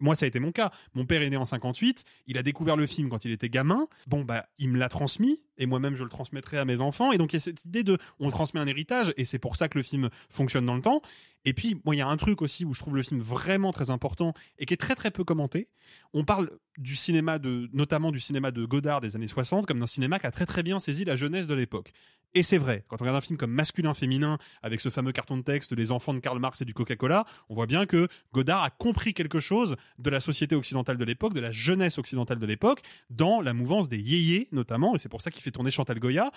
[0.00, 0.70] moi ça a été mon cas.
[0.94, 3.86] Mon père est né en 58, il a découvert le film quand il était gamin.
[4.06, 7.18] Bon bah il me l'a transmis et moi-même je le transmettrai à mes enfants et
[7.18, 9.68] donc il y a cette idée de on transmet un héritage et c'est pour ça
[9.68, 11.00] que le film fonctionne dans le temps.
[11.44, 13.72] Et puis moi il y a un truc aussi où je trouve le film vraiment
[13.72, 15.68] très important et qui est très très peu commenté.
[16.12, 19.86] On parle du cinéma de notamment du cinéma de Godard des années 60 comme d'un
[19.86, 21.92] cinéma qui a très très bien saisi la jeunesse de l'époque.
[22.38, 25.42] Et c'est vrai, quand on regarde un film comme Masculin-Féminin, avec ce fameux carton de
[25.42, 28.70] texte Les enfants de Karl Marx et du Coca-Cola, on voit bien que Godard a
[28.70, 32.82] compris quelque chose de la société occidentale de l'époque, de la jeunesse occidentale de l'époque,
[33.10, 36.30] dans la mouvance des yéyés notamment, et c'est pour ça qu'il fait tourner Chantal Goya.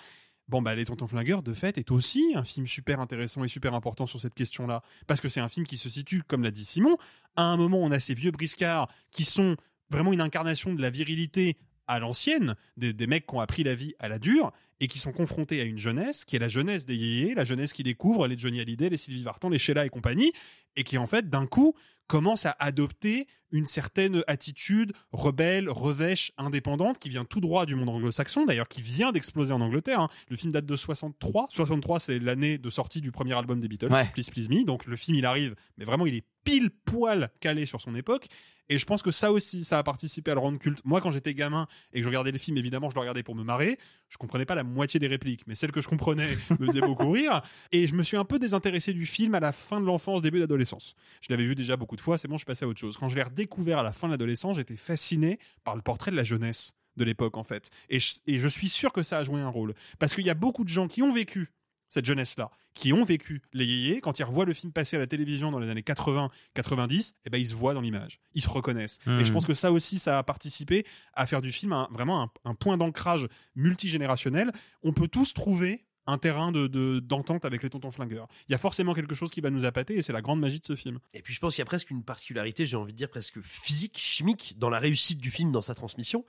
[0.47, 3.75] Bon, bah, Les Tontons Flingueurs, de fait, est aussi un film super intéressant et super
[3.75, 4.81] important sur cette question-là.
[5.05, 6.97] Parce que c'est un film qui se situe, comme l'a dit Simon,
[7.35, 9.55] à un moment on a ces vieux briscards qui sont
[9.91, 13.75] vraiment une incarnation de la virilité à l'ancienne, des, des mecs qui ont appris la
[13.75, 16.85] vie à la dure et qui sont confrontés à une jeunesse qui est la jeunesse
[16.85, 19.89] des yéyés, la jeunesse qui découvre les Johnny Hallyday, les Sylvie Vartan, les Sheila et
[19.89, 20.33] compagnie,
[20.75, 21.73] et qui en fait d'un coup
[22.07, 27.87] commence à adopter une certaine attitude rebelle, revêche, indépendante, qui vient tout droit du monde
[27.89, 30.01] anglo-saxon, d'ailleurs qui vient d'exploser en Angleterre.
[30.01, 30.09] hein.
[30.29, 31.47] Le film date de 63.
[31.49, 34.09] 63, c'est l'année de sortie du premier album des Beatles, Ouais.
[34.13, 34.65] Please Please Me.
[34.65, 38.25] Donc le film, il arrive, mais vraiment, il est pile poil calé sur son époque.
[38.67, 40.79] Et je pense que ça aussi, ça a participé à le rendre culte.
[40.85, 43.35] Moi, quand j'étais gamin et que je regardais le film, évidemment, je le regardais pour
[43.35, 43.77] me marrer.
[44.11, 47.09] Je comprenais pas la moitié des répliques, mais celles que je comprenais me faisaient beaucoup
[47.09, 47.41] rire.
[47.71, 50.39] Et je me suis un peu désintéressé du film à la fin de l'enfance, début
[50.39, 50.95] d'adolescence.
[51.21, 52.97] Je l'avais vu déjà beaucoup de fois, c'est bon, je passais à autre chose.
[52.97, 56.17] Quand je l'ai redécouvert à la fin de l'adolescence, j'étais fasciné par le portrait de
[56.17, 57.69] la jeunesse de l'époque, en fait.
[57.89, 59.73] Et je, et je suis sûr que ça a joué un rôle.
[59.97, 61.49] Parce qu'il y a beaucoup de gens qui ont vécu
[61.93, 65.05] cette jeunesse-là, qui ont vécu les yéyés, quand ils revoient le film passer à la
[65.07, 68.97] télévision dans les années 80-90, eh ben, ils se voient dans l'image, ils se reconnaissent.
[69.19, 72.23] Et je pense que ça aussi, ça a participé à faire du film un- vraiment
[72.23, 74.51] un, un point d'ancrage multigénérationnel.
[74.83, 78.27] On peut tous trouver un terrain de de- d'entente avec les tontons flingueurs.
[78.49, 80.59] Il y a forcément quelque chose qui va nous appâter et c'est la grande magie
[80.59, 80.99] de ce film.
[81.13, 83.39] Et puis je pense qu'il y a presque une particularité, j'ai envie de dire presque
[83.41, 86.25] physique, chimique, dans la réussite du film, dans sa transmission.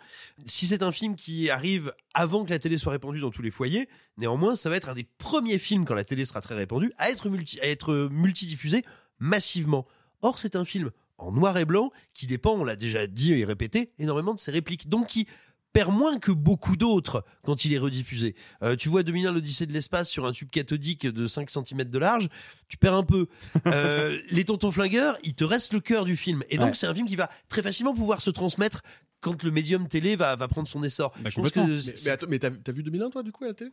[0.46, 3.50] Si c'est un film qui arrive avant que la télé soit répandue dans tous les
[3.50, 6.92] foyers, néanmoins, ça va être un des premiers films, quand la télé sera très répandue,
[6.98, 8.84] à être, multi, à être multidiffusé
[9.18, 9.86] massivement.
[10.20, 13.44] Or, c'est un film en noir et blanc qui dépend, on l'a déjà dit et
[13.44, 14.88] répété, énormément de ses répliques.
[14.88, 15.26] Donc qui
[15.72, 18.34] perd moins que beaucoup d'autres quand il est rediffusé.
[18.62, 21.98] Euh, tu vois 2001 l'Odyssée de l'espace sur un tube cathodique de 5 cm de
[21.98, 22.28] large,
[22.68, 23.26] tu perds un peu.
[23.66, 26.42] Euh, les tontons flingueurs, il te reste le cœur du film.
[26.50, 26.74] Et donc Ouais.
[26.74, 28.82] c'est un film qui va très facilement pouvoir se transmettre
[29.20, 31.12] quand le médium télé va, va prendre son essor.
[31.20, 33.44] Bah, Je pense que Mais, mais attends, mais t'as t'as vu 2001 toi du coup
[33.44, 33.70] à la télé?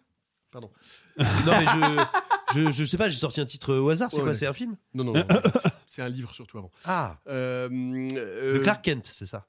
[0.51, 0.71] Pardon.
[1.17, 1.65] non mais
[2.55, 4.37] je, je je sais pas, j'ai sorti un titre au hasard, c'est Ouais, quoi ouais.
[4.37, 4.75] C'est un film?
[4.93, 5.25] Non, non, non.
[5.87, 6.71] c'est un livre surtout avant.
[6.85, 7.69] Ah, Euh,
[8.15, 9.45] euh, le Clark Kent, c'est ça.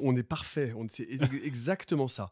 [0.00, 0.74] On est parfait.
[0.90, 2.30] C'est ex- exactement ça.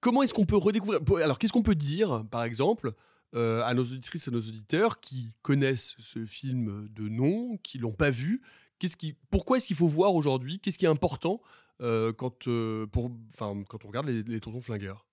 [0.00, 2.92] Comment est-ce qu'on peut redécouvrir Alors, qu'est-ce qu'on peut dire, par exemple,
[3.36, 7.92] euh, à nos auditrices et nos auditeurs qui connaissent ce film de nom, qui l'ont
[7.92, 8.42] pas vu?
[8.78, 10.58] Qu'est-ce qui, pourquoi est-ce qu'il faut voir aujourd'hui?
[10.58, 11.40] Qu'est-ce qui est important
[11.82, 15.06] euh, quand, euh, pour, quand on regarde les, tontons flingueurs?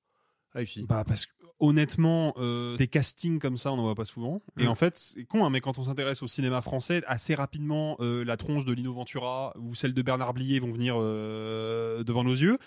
[0.53, 0.85] Alexis.
[0.87, 1.27] Bah parce
[1.59, 4.41] honnêtement, euh, des castings comme ça, on n'en voit pas souvent.
[4.59, 4.69] Et Mm.
[4.69, 8.23] en fait, c'est con, hein, mais quand on s'intéresse au cinéma français, assez rapidement, euh,
[8.23, 12.35] la tronche de Lino Ventura ou celle de Bernard Blier vont venir euh, devant nos
[12.35, 12.57] yeux.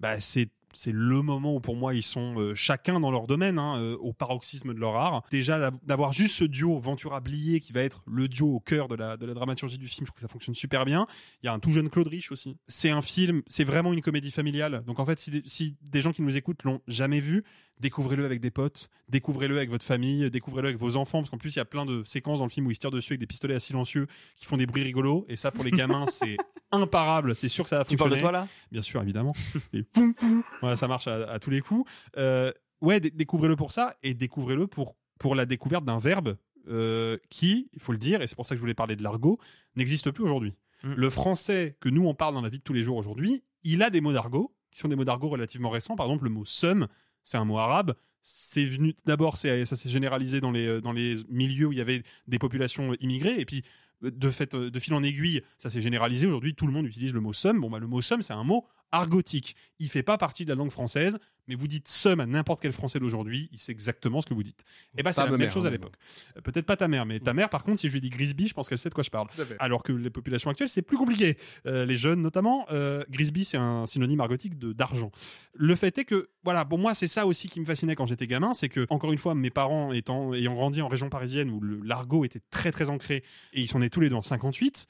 [0.00, 3.58] Bah c'est c'est le moment où pour moi ils sont euh, chacun dans leur domaine,
[3.58, 5.22] hein, euh, au paroxysme de leur art.
[5.30, 8.94] Déjà d'av- d'avoir juste ce duo Ventura-Blier qui va être le duo au cœur de
[8.94, 11.06] la, de la dramaturgie du film, je trouve que ça fonctionne super bien.
[11.42, 12.58] Il y a un tout jeune Claude Rich aussi.
[12.68, 14.82] C'est un film, c'est vraiment une comédie familiale.
[14.86, 17.42] Donc en fait, si des, si des gens qui nous écoutent l'ont jamais vu,
[17.80, 21.54] découvrez-le avec des potes, découvrez-le avec votre famille, découvrez-le avec vos enfants, parce qu'en plus
[21.54, 23.20] il y a plein de séquences dans le film où ils se tirent dessus avec
[23.20, 26.36] des pistolets à silencieux qui font des bruits rigolos, et ça pour les gamins c'est
[26.72, 28.10] imparable, c'est sûr que ça va Tu fonctionner.
[28.10, 28.48] parles de toi là?
[28.72, 29.34] Bien sûr, évidemment.
[29.72, 30.42] Et poum, poum.
[30.60, 31.90] Voilà, ça marche à, à tous les coups.
[32.16, 36.36] Euh, ouais, dé- découvrez-le pour ça et découvrez-le pour, pour la découverte d'un verbe
[36.68, 39.02] euh, qui, il faut le dire, et c'est pour ça que je voulais parler de
[39.02, 39.38] l'argot,
[39.76, 40.54] n'existe plus aujourd'hui.
[40.82, 40.94] Mm.
[40.94, 43.82] Le français que nous on parle dans la vie de tous les jours aujourd'hui, il
[43.82, 45.94] a des mots d'argot qui sont des mots d'argot relativement récents.
[45.96, 46.88] Par exemple, le mot somme,
[47.26, 47.94] c'est un mot arabe.
[48.22, 52.94] C'est venu d'abord, ça s'est généralisé dans les, milieux où il y avait des populations
[52.94, 53.62] immigrées, et puis
[54.02, 56.26] de fait, de fil en aiguille, ça s'est généralisé.
[56.26, 57.60] Aujourd'hui, tout le monde utilise le mot somme.
[57.60, 59.56] Bon, bah, le mot somme, c'est un mot argotique.
[59.78, 62.72] Il fait pas partie de la langue française Mais vous dites seum à n'importe quel
[62.72, 64.64] Français d'aujourd'hui, il sait exactement ce que vous dites.
[64.96, 65.94] Et bah c'est Pas la même mère, chose à hein, l'époque.
[66.36, 68.48] Euh, Peut-être pas ta mère, mais ta mère, par contre, si je lui dis Grisby,
[68.48, 69.28] je pense qu'elle sait de quoi je parle.
[69.58, 71.36] Alors que les populations actuelles, c'est plus compliqué.
[71.66, 75.10] Euh, les jeunes, notamment, euh, Grisby, c'est un synonyme argotique de d'argent.
[75.54, 78.26] Le fait est que, voilà, pour moi, c'est ça aussi qui me fascinait quand j'étais
[78.26, 81.60] gamin, c'est que, encore une fois, mes parents étant, ayant grandi en région parisienne où
[81.82, 84.86] l'argot était très très ancré et ils sont nés tous les deux en 58,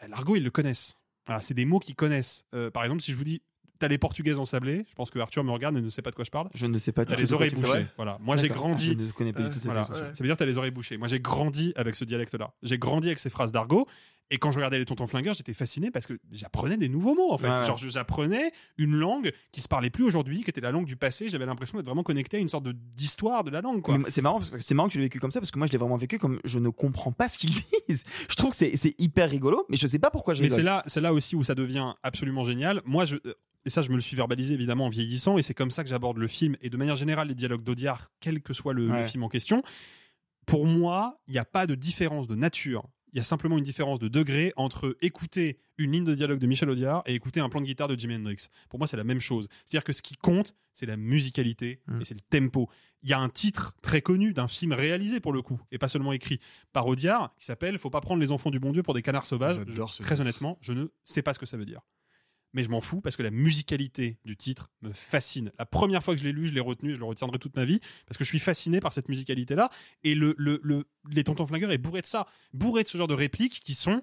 [0.00, 0.94] bah, l'argot, ils le connaissent.
[1.26, 2.46] Voilà, c'est des mots qu'ils connaissent.
[2.54, 3.42] Euh, par exemple, si je vous dis,
[3.78, 6.10] t'as les portugaises en sablé, je pense que Arthur me regarde et ne sait pas
[6.10, 6.48] de quoi je parle.
[6.54, 7.86] Je ne sais pas T'as les oreilles bouchées.
[7.96, 8.18] Voilà.
[8.20, 8.96] Moi, j'ai grandi.
[8.98, 9.72] Je ne connais pas du tout cette.
[9.72, 9.88] Ça
[10.20, 10.96] veut dire t'as les oreilles bouchées.
[10.96, 12.52] Moi, j'ai grandi avec ce dialecte-là.
[12.62, 13.86] J'ai grandi avec ces phrases d'argot.
[14.30, 17.32] Et quand je regardais les tontons flingueurs, j'étais fasciné parce que j'apprenais des nouveaux mots,
[17.32, 17.48] en fait.
[17.48, 17.66] Ouais.
[17.66, 21.28] Genre, j'apprenais une langue qui se parlait plus aujourd'hui, qui était la langue du passé.
[21.28, 23.98] J'avais l'impression d'être vraiment connecté à une sorte d'histoire de la langue, quoi.
[24.08, 25.66] C'est marrant parce que c'est marrant que tu l'aies vécu comme ça parce que moi
[25.66, 27.52] je l'ai vraiment vécu comme je ne comprends pas ce qu'ils
[27.88, 28.04] disent.
[28.28, 30.82] Je trouve que c'est- hyper rigolo, mais je sais pas pourquoi je Mais c'est là,
[30.86, 32.82] c'est là aussi où ça devient absolument génial.
[32.84, 35.54] Moi, je, euh, et ça, je me le suis verbalisé évidemment en vieillissant, et c'est
[35.54, 38.54] comme ça que j'aborde le film et de manière générale les dialogues d'Audiard, quel que
[38.54, 39.62] soit le, film en question.
[40.46, 42.88] Pour moi, il n'y a pas de différence de nature.
[43.12, 46.46] Il y a simplement une différence de degré entre écouter une ligne de dialogue de
[46.46, 48.46] Michel Audiard et écouter un plan de guitare de Jimi Hendrix.
[48.68, 49.48] Pour moi, c'est la même chose.
[49.64, 52.00] C'est-à-dire que ce qui compte, c'est la musicalité Mm.
[52.00, 52.68] et c'est le tempo.
[53.02, 55.88] Il y a un titre très connu d'un film réalisé pour le coup, et pas
[55.88, 56.38] seulement écrit
[56.72, 59.26] par Audiard, qui s'appelle Faut pas prendre les enfants du bon Dieu pour des canards
[59.26, 59.56] sauvages.
[59.68, 59.72] Je-
[60.04, 60.20] Très titre.
[60.22, 61.80] honnêtement, je ne sais pas ce que ça veut dire.
[62.54, 65.52] Mais je m'en fous parce que la musicalité du titre me fascine.
[65.58, 67.64] La première fois que je l'ai lu, je l'ai retenu, je le retiendrai toute ma
[67.64, 69.68] vie parce que je suis fasciné par cette musicalité-là.
[70.02, 73.06] Et le, le, le- les Tontons Flingueurs est bourré de ça, bourré de ce genre
[73.08, 74.00] de répliques qui sont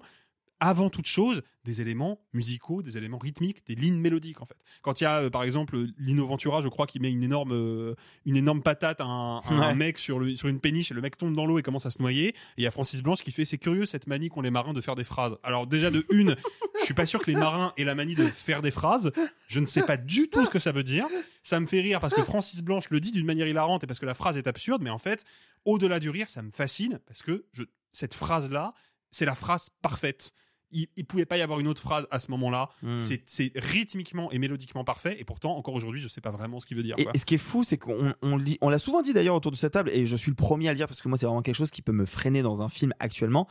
[0.58, 4.56] avant toute chose des éléments musicaux, des éléments rythmiques, des lignes mélodiques en fait.
[4.82, 7.52] Quand il y a euh, par exemple Lino Ventura, je crois qu'il met une énorme
[7.52, 9.74] euh, une énorme patate à un, à un Ouais.
[9.74, 11.90] mec sur le sur une péniche et le mec tombe dans l'eau et commence à
[11.90, 12.28] se noyer.
[12.28, 14.72] Et il y a Francis Blanche qui fait c'est curieux cette manie qu'ont les marins
[14.72, 15.36] de faire des phrases.
[15.42, 16.36] Alors déjà de une,
[16.80, 19.12] je suis pas sûr que les marins aient la manie de faire des phrases.
[19.48, 21.06] Je ne sais pas du tout ce que ça veut dire.
[21.42, 24.00] Ça me fait rire parce que Francis Blanche le dit d'une manière hilarante et parce
[24.00, 25.24] que la phrase est absurde, mais en fait,
[25.64, 28.72] au-delà du rire, ça me fascine parce que je, cette phrase-là,
[29.10, 30.32] c'est la phrase parfaite.
[30.72, 32.68] Il, il pouvait pas y avoir une autre phrase à ce moment-là.
[32.82, 32.96] Mm.
[33.26, 35.16] C'est- rythmiquement et mélodiquement parfait.
[35.20, 36.94] Et pourtant, encore aujourd'hui, je sais pas vraiment ce qu'il veut dire.
[36.98, 37.12] Et, quoi.
[37.14, 39.56] et ce qui est fou, c'est qu'on on on l'a souvent dit d'ailleurs autour de
[39.56, 41.42] cette table, et je suis le premier à le dire parce que moi, c'est vraiment
[41.42, 43.46] quelque chose qui peut me freiner dans un film actuellement.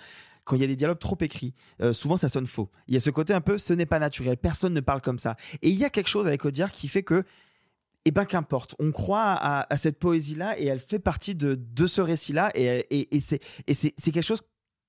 [0.46, 2.70] Quand il y a des dialogues trop écrits, euh, souvent ça sonne faux.
[2.88, 5.18] Il y a ce côté un peu, ce n'est pas naturel, personne ne parle comme
[5.18, 5.36] ça.
[5.64, 7.24] Et il y a quelque chose avec Audiard qui fait que,
[8.06, 11.88] eh ben qu'importe, on croit à, à cette poésie-là et elle fait partie de, de
[11.88, 12.86] ce récit-là, et,
[13.20, 14.42] c'est quelque chose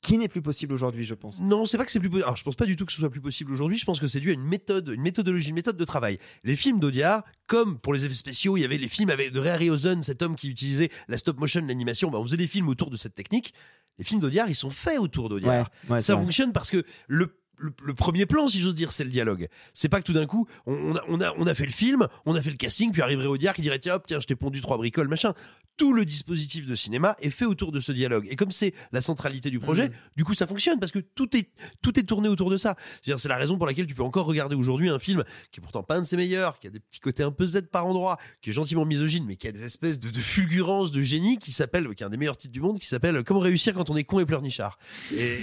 [0.06, 1.40] qui n'est plus possible aujourd'hui, je pense.
[1.40, 2.24] Non, c'est pas que c'est plus possible.
[2.24, 3.76] Alors, je pense pas du tout que ce soit plus possible aujourd'hui.
[3.76, 6.18] Je pense que c'est dû à une méthode, une méthodologie, une méthode de travail.
[6.44, 9.40] Les films d'Audiard, comme pour les effets spéciaux, il y avait les films avec de
[9.40, 12.10] Ray Harryhausen, cet homme qui utilisait la stop motion, l'animation.
[12.10, 13.52] Bah, on faisait des films autour de cette technique.
[13.98, 15.68] Les films d'Audiard, ils sont faits autour d'Audiard.
[15.88, 16.24] Ouais, ouais, c'est Ça vrai.
[16.24, 19.48] fonctionne parce que le le, le premier plan, si j'ose dire, c'est le dialogue.
[19.74, 21.72] C'est pas que tout d'un coup, on, on a, on, a, on a fait le
[21.72, 24.26] film, on a fait le casting, puis arriverait Audiard qui dirait tiens, hop, tiens, je
[24.26, 25.34] t'ai pondu trois bricoles, machin.
[25.76, 28.26] Tout le dispositif de cinéma est fait autour de ce dialogue.
[28.30, 31.50] Et comme c'est la centralité du projet, du coup, ça fonctionne parce que tout est,
[31.82, 32.76] tout est tourné autour de ça.
[33.02, 35.82] C'est la raison pour laquelle tu peux encore regarder aujourd'hui un film qui est pourtant
[35.82, 38.16] pas un de ses meilleurs, qui a des petits côtés un peu Z par endroit,
[38.40, 41.52] qui est gentiment misogyne, mais qui a des espèces de, de fulgurances de génie, qui
[41.52, 43.96] s'appelle, qui est un des meilleurs titres du monde, qui s'appelle Comment réussir quand on
[43.98, 44.78] est con et pleurnichard.
[45.14, 45.40] Et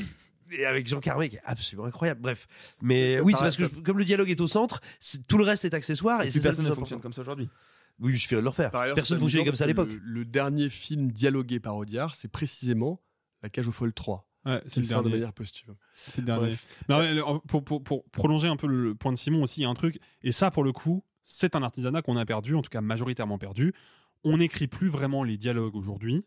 [0.60, 2.22] et avec Jean Carmé qui est absolument incroyable.
[2.22, 2.48] Bref,
[2.82, 5.44] mais oui, c'est parce que je- comme le dialogue est au centre, c'est- tout le
[5.44, 6.82] reste est accessoire et, Et c'est plus ça le personne plus ne important.
[6.82, 7.50] fonctionne comme ça aujourd'hui.
[8.00, 8.72] Oui, il suffirait de le refaire.
[8.72, 10.02] Par ailleurs, Personne c'est ne fonctionnait amusant comme ça à parce l'époque.
[10.02, 13.02] que Le, le dernier film dialogué par Audiard, c'est précisément
[13.44, 14.28] La Cage aux Folles 3.
[14.46, 15.20] Ouais, c'est le sort de dernier.
[15.22, 15.76] manière posthume.
[15.96, 16.48] C'est le dernier.
[16.48, 16.66] Bref.
[16.90, 19.62] Mais ouais, le- pour, pour- pour prolonger un peu le, le point de Simon aussi,
[19.62, 22.26] il y a un truc, et ça pour le coup, c'est un artisanat qu'on a
[22.26, 23.74] perdu, en tout cas majoritairement perdu.
[24.26, 26.26] On n'écrit plus vraiment les dialogues aujourd'hui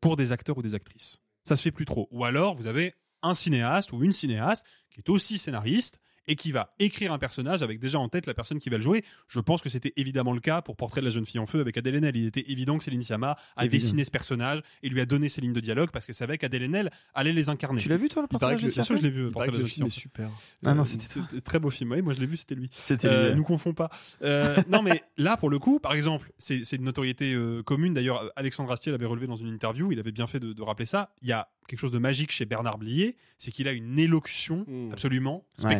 [0.00, 1.20] pour des acteurs ou des actrices.
[1.44, 2.08] Ça se fait plus trop.
[2.10, 6.52] Ou alors, vous avez un cinéaste ou une cinéaste qui est aussi scénariste et qui
[6.52, 9.04] va écrire un personnage avec déjà en tête la personne qui va le jouer.
[9.28, 11.60] Je pense que c'était évidemment le cas pour Portrait de la jeune fille en feu
[11.60, 12.16] avec Adèle Haenel.
[12.16, 13.80] Il était évident que Céline Sciamma a Évident.
[13.82, 16.62] dessiné ce personnage et lui a donné ses lignes de dialogue parce que savait qu'Adèle
[16.64, 17.80] Haenel allait les incarner.
[17.80, 19.30] Tu l'as vu toi le portrait de le- Bien sûr, je l'ai vu.
[19.30, 20.28] Portrait de que la le jeune film est fille en super.
[20.64, 21.40] Ah non, Euh, c'était.
[21.42, 21.92] Très beau film.
[21.92, 22.68] Oui, moi je l'ai vu, c'était lui.
[22.72, 23.36] C'était Euh, lui.
[23.36, 23.90] Nous confond pas.
[24.22, 27.94] Euh, non, mais là, pour le coup, par exemple, c'est c'est une notoriété euh, commune.
[27.94, 29.90] D'ailleurs, Alexandre Astier l'avait relevé dans une interview.
[29.92, 31.14] Il avait bien fait de, de rappeler ça.
[31.22, 34.64] Il y a quelque chose de magique chez Bernard Blier, c'est qu'il a une élocution
[34.68, 34.90] Mm.
[34.92, 35.70] absolument Ouais.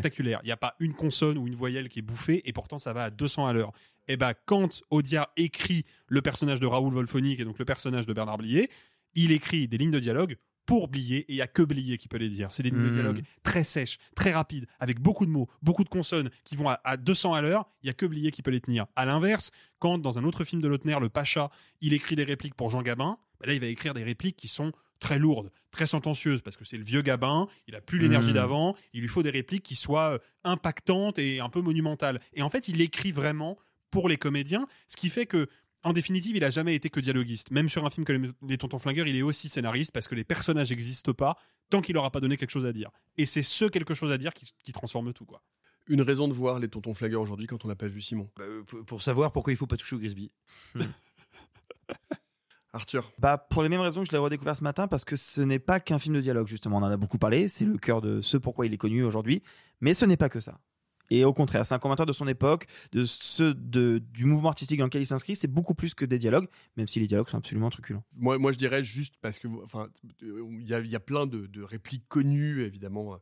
[0.42, 2.92] Il n'y a pas une consonne ou une voyelle qui est bouffée, et pourtant ça
[2.92, 3.72] va à 200 à l'heure.
[4.08, 8.06] Et ben, quand Audiard écrit le personnage de Raoul Wolfoni, qui est donc le personnage
[8.06, 8.70] de Bernard Blier,
[9.14, 12.06] il écrit des lignes de dialogue pour Blier, et il y a que Blier qui
[12.08, 12.48] peut les dire.
[12.52, 12.94] C'est des lignes de Mm.
[12.94, 16.80] dialogue très sèches, très rapides, avec beaucoup de mots, beaucoup de consonnes qui vont à,
[16.84, 17.68] à 200 à l'heure.
[17.82, 18.86] Il y a que Blier qui peut les tenir.
[18.94, 22.54] À l'inverse, quand dans un autre film de Lautner, Le Pacha, il écrit des répliques
[22.54, 25.86] pour Jean Gabin, ben là il va écrire des répliques qui sont très lourdes, très
[25.86, 28.34] sentencieuses, parce que c'est le vieux Gabin, il a plus l'énergie Mm.
[28.34, 32.20] d'avant, il lui faut des répliques qui soient euh, impactantes et un peu monumentales.
[32.34, 33.58] Et en fait, il écrit vraiment
[33.90, 35.48] pour les comédiens, ce qui fait que
[35.84, 37.50] en définitive, il a jamais été que dialoguiste.
[37.50, 40.22] Même sur un film comme Les- Tontons Flingueurs, il est aussi scénariste parce que les
[40.22, 41.36] personnages n'existent pas
[41.70, 42.90] tant qu'il n'aura pas donné quelque chose à dire.
[43.16, 45.42] Et c'est ce quelque chose à dire qui, qui transforme tout, quoi.
[45.88, 48.30] Une raison de voir les tontons flagueurs aujourd'hui quand on l'a pas vu, Simon?
[48.36, 50.30] Bah, euh, pour- savoir pourquoi il faut pas toucher au Grisby.
[52.72, 53.12] Arthur.
[53.18, 55.58] Bah, pour les mêmes raisons que je l'ai redécouvert ce matin, parce que ce n'est
[55.58, 56.78] pas qu'un film de dialogue, justement.
[56.78, 59.42] On en a beaucoup parlé, c'est le cœur de ce pourquoi il est connu aujourd'hui.
[59.80, 60.58] Mais ce n'est pas que ça.
[61.10, 64.78] Et au contraire, c'est un commentaire de son époque, de ce, de, du mouvement artistique
[64.78, 65.36] dans lequel il s'inscrit.
[65.36, 68.02] C'est beaucoup plus que des dialogues, même si les dialogues sont absolument truculents.
[68.14, 69.88] Moi, moi, je dirais juste parce que, enfin,
[70.22, 73.18] il y y a plein de, de répliques connues, évidemment.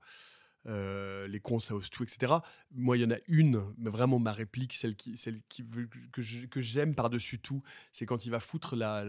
[0.67, 2.35] Euh, les cons, ça ose tout, etc.
[2.75, 5.65] Moi, il y en a une, mais vraiment ma réplique, celle qui, celle qui
[6.13, 9.05] que j'aime par-dessus tout, c'est quand il va foutre la,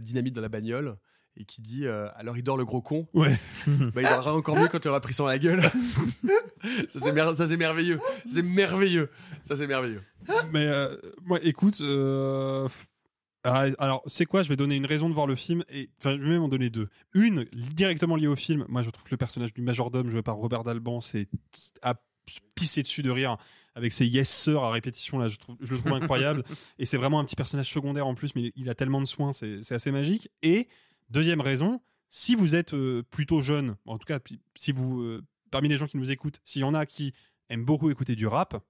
[0.00, 0.96] dynamite dans la bagnole
[1.36, 3.08] et qui dit euh, alors il dort le gros con.
[3.12, 3.36] Ouais.
[3.66, 5.60] Bah, il aura encore mieux quand il aura pris ça dans la gueule.
[6.88, 8.00] ça c'est mer- merveilleux.
[8.30, 9.10] C'est merveilleux.
[9.42, 10.02] Ça c'est merveilleux.
[10.52, 12.68] Mais euh, moi, écoute, euh,
[13.44, 14.42] alors c'est quoi?
[14.42, 16.48] Je vais donner une raison de voir le film et enfin, je vais même en
[16.48, 16.88] donner deux.
[17.12, 18.64] Une directement liée au film.
[18.68, 21.28] Moi, je trouve que le personnage du majordome joué par Robert Dalban, c'est
[21.82, 21.94] à
[22.54, 23.36] pisser dessus de rire
[23.74, 25.28] avec ses yes sir à répétition là.
[25.28, 26.42] Je, trouve, je le trouve incroyable
[26.78, 29.32] et c'est vraiment un petit personnage secondaire en plus, mais il a tellement de soins,
[29.32, 30.30] c'est assez magique.
[30.42, 30.68] Et
[31.10, 34.20] deuxième raison, si vous êtes euh, plutôt jeune, en tout cas,
[34.54, 37.12] si vous euh, parmi les gens qui nous écoutent, s'il y en a qui
[37.48, 38.62] aiment beaucoup écouter du rap,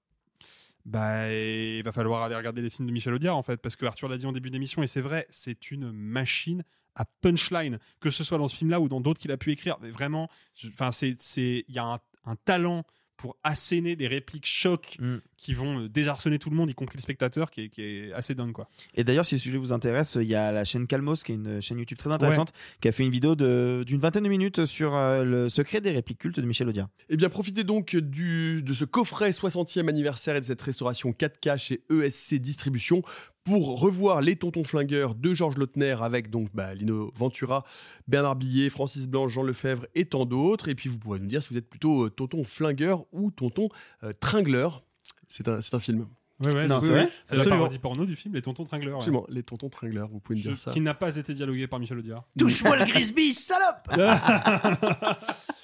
[0.85, 3.85] bah, il va falloir aller regarder les films de Michel Audiard en fait, parce que
[3.85, 6.63] Arthur l'a dit en début d'émission et c'est vrai, c'est une machine
[6.95, 9.77] à punchline, que ce soit dans ce film-là ou dans d'autres qu'il a pu écrire.
[9.81, 10.29] Mais vraiment,
[10.67, 12.85] enfin, c'est, il y a un talent
[13.17, 14.97] pour asséner des répliques chocs
[15.37, 18.13] qui vont euh, désarçonner tout le monde, y compris le spectateur, qui est, qui est
[18.13, 18.67] assez dingue quoi.
[18.95, 21.35] Et d'ailleurs, si le sujet vous intéresse, il y a la chaîne Calmos, qui est
[21.35, 22.51] une chaîne YouTube très intéressante,
[22.81, 26.19] qui a fait une vidéo d'une vingtaine de minutes sur euh, le secret des répliques
[26.19, 26.87] cultes de Michel Audiard.
[27.09, 31.57] Eh bien, profitez donc du, de ce coffret 60e anniversaire et de cette restauration 4K
[31.57, 33.03] chez ESC Distribution
[33.45, 37.63] pour revoir Les Tontons Flingueurs de Georges Lautner avec donc bah, Lino Ventura,
[38.07, 40.67] Bernard Billet, Francis Blanche, Jean Lefebvre et tant d'autres.
[40.67, 43.69] Et puis vous pourrez nous dire si vous êtes plutôt euh, tonton flingueur ou tonton
[44.03, 44.83] euh, tringleur.
[45.27, 46.07] C'est un, c'est un film.
[46.43, 47.03] Ouais, ouais, Non, c'est vrai.
[47.03, 47.55] la Absolument.
[47.57, 48.95] parodie porno du film Les Tontons Tringleurs.
[48.95, 48.97] ouais.
[48.97, 50.71] Absolument, Les Tontons Tringleurs, vous pouvez me Je- dire ça.
[50.73, 52.25] Qui n'a pas été dialogué par Michel Audiard.
[52.37, 53.87] Touche-moi le Grisby, salope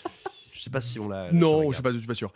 [0.63, 1.31] sais pas si on l'a.
[1.31, 2.31] Non, je suis pas, je suis pas sûr.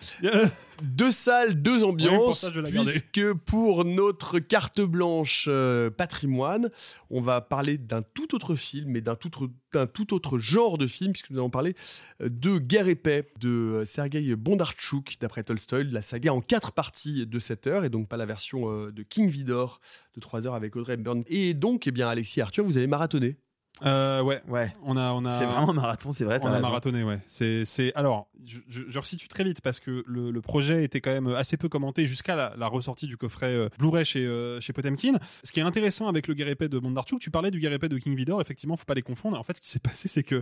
[0.84, 6.70] deux salles, deux ambiances, je puisque pour notre carte blanche euh, patrimoine,
[7.10, 10.78] on va parler d'un tout autre film, mais d'un tout, autre- d'un tout autre genre
[10.78, 11.76] de film, puisque nous allons parler
[12.22, 16.72] euh, de Guerre et paix de euh, Sergei Bondarchuk, d'après Tolstoï, la saga en quatre
[16.72, 19.80] parties de 7 heures, et donc pas la version euh, de King Vidor
[20.16, 21.24] de 3 heures avec Audrey Hepburn.
[21.28, 23.38] Et donc, eh bien, Alexis et Arthur, vous avez marathonné.
[23.84, 24.42] Euh, ouais.
[24.48, 24.72] Ouais.
[24.84, 25.32] On a, on a.
[25.32, 26.62] C'est vraiment un marathon, c'est vrai, On a raison.
[26.62, 27.20] marathonné, ouais.
[27.28, 27.94] C'est, c'est.
[27.96, 31.28] Alors, je, je, je resitue très vite parce que le, le projet était quand même
[31.28, 35.14] assez peu commenté jusqu'à la, la ressortie du coffret euh, Blu-ray chez, euh, chez Potemkin.
[35.44, 37.90] Ce qui est intéressant avec le guerre épais de Bondarchuk, tu parlais du guerre épais
[37.90, 38.40] de King Vidor.
[38.40, 39.38] Effectivement, faut pas les confondre.
[39.38, 40.42] En fait, ce qui s'est passé, c'est que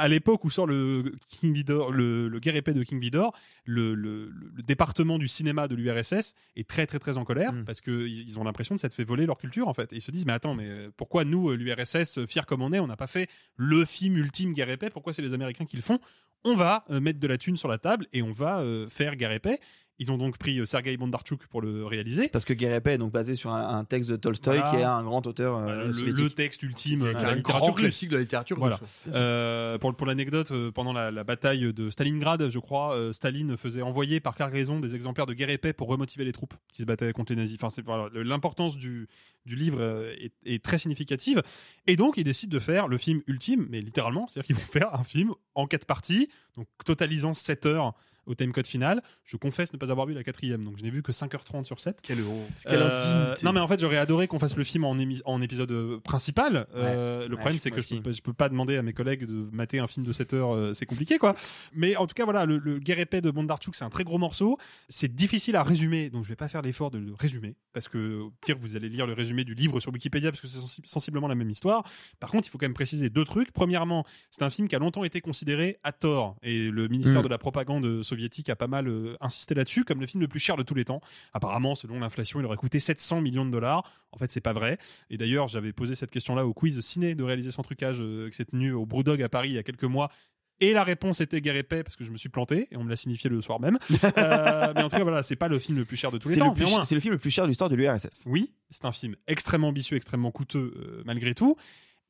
[0.00, 3.32] à l'époque où sort le King Vidor, le, le guerre épais de King Vidor,
[3.64, 7.80] le, le- le département du cinéma de l'URSS est très très très en colère parce
[7.80, 9.92] que ils ont l'impression de s'être fait voler leur culture en fait.
[9.92, 12.72] Et ils se disent mais attends mais pourquoi nous euh, l'URSS euh, fiers comme on
[12.72, 14.90] est, on n'a pas fait le film ultime guerre épais?
[14.90, 15.98] Pourquoi c'est les Américains qui le font?
[16.44, 19.32] On va euh, mettre de la thune sur la table et on va faire guerre
[19.32, 19.58] épais.
[20.00, 22.28] Ils ont donc pris euh, Sergei Bondarchuk pour le réaliser.
[22.28, 24.70] Parce que paix est donc basé sur un, un texte de Tolstoï, Voilà.
[24.70, 26.24] qui est un grand auteur euh, le, soviétique.
[26.24, 28.80] le texte ultime euh, un grand classique de la littérature Voilà.
[29.12, 33.56] Euh, pour pour l'anecdote, euh, pendant la, la bataille de Stalingrad, je crois, euh, Staline
[33.56, 37.12] faisait envoyer par cargaison des exemplaires de paix pour remotiver les troupes qui se battaient
[37.12, 37.58] contre les nazis.
[37.62, 37.84] Enfin, c'est
[38.14, 39.06] l'importance du
[39.46, 39.82] du livre
[40.18, 41.42] est, est très significative.
[41.86, 44.94] Et donc, ils décident de faire le film ultime, mais littéralement, c'est-à-dire qu'ils vont faire
[44.94, 47.94] un film en quatre parties, donc totalisant 7 heures
[48.26, 49.02] au timecode final.
[49.24, 51.80] Je confesse ne pas avoir vu la quatrième, donc je n'ai vu que 5h30 sur
[51.80, 52.00] 7.
[52.02, 52.94] Quelle honte, quelle Euh,
[53.32, 53.44] intimité.
[53.46, 55.98] Non, mais en fait, j'aurais adoré qu'on fasse le film en, émi- en épisode euh,
[56.00, 56.66] principal.
[56.74, 59.24] Euh, le Ouais, problème, c'est que je peux, je peux pas demander à mes collègues
[59.24, 61.34] de mater un film de 7 heures, euh, c'est compliqué, quoi.
[61.72, 64.18] Mais en tout cas, voilà, le, le Guerre épais de Bondarchuk, c'est un très gros
[64.18, 64.58] morceau.
[64.88, 68.20] C'est difficile à résumer, donc je vais pas faire l'effort de le résumer, parce que
[68.20, 70.82] au pire, vous allez lire le résumé du livre sur Wikipédia, parce que c'est sensi-
[70.84, 71.84] sensiblement la même histoire.
[72.18, 73.52] Par contre, il faut quand même préciser deux trucs.
[73.52, 77.24] Premièrement, c'est un film qui a longtemps été considéré à tort, et le ministère Mm.
[77.24, 80.40] de la propagande soviétique a pas mal euh, insisté là-dessus, comme le film le plus
[80.40, 81.00] cher de tous les temps.
[81.32, 83.82] Apparemment, selon l'inflation, il aurait coûté 700 millions de dollars.
[84.12, 84.78] En fait, c'est pas vrai.
[85.08, 88.36] Et d'ailleurs, j'avais posé cette question-là au quiz ciné de réaliser son trucage euh, qui
[88.36, 90.10] s'est tenu au Brewdog à Paris il y a quelques mois.
[90.62, 92.84] Et la réponse était guerre et paix parce que je me suis planté et on
[92.84, 93.78] me l'a signifié le soir même.
[94.18, 96.30] Euh, mais en tout cas, voilà, c'est pas le film le plus cher de tous
[96.30, 96.54] les temps.
[96.54, 98.24] le, c'est le film le plus cher de l'histoire de l'URSS.
[98.26, 101.56] Oui, c'est un film extrêmement ambitieux, extrêmement coûteux euh, malgré tout.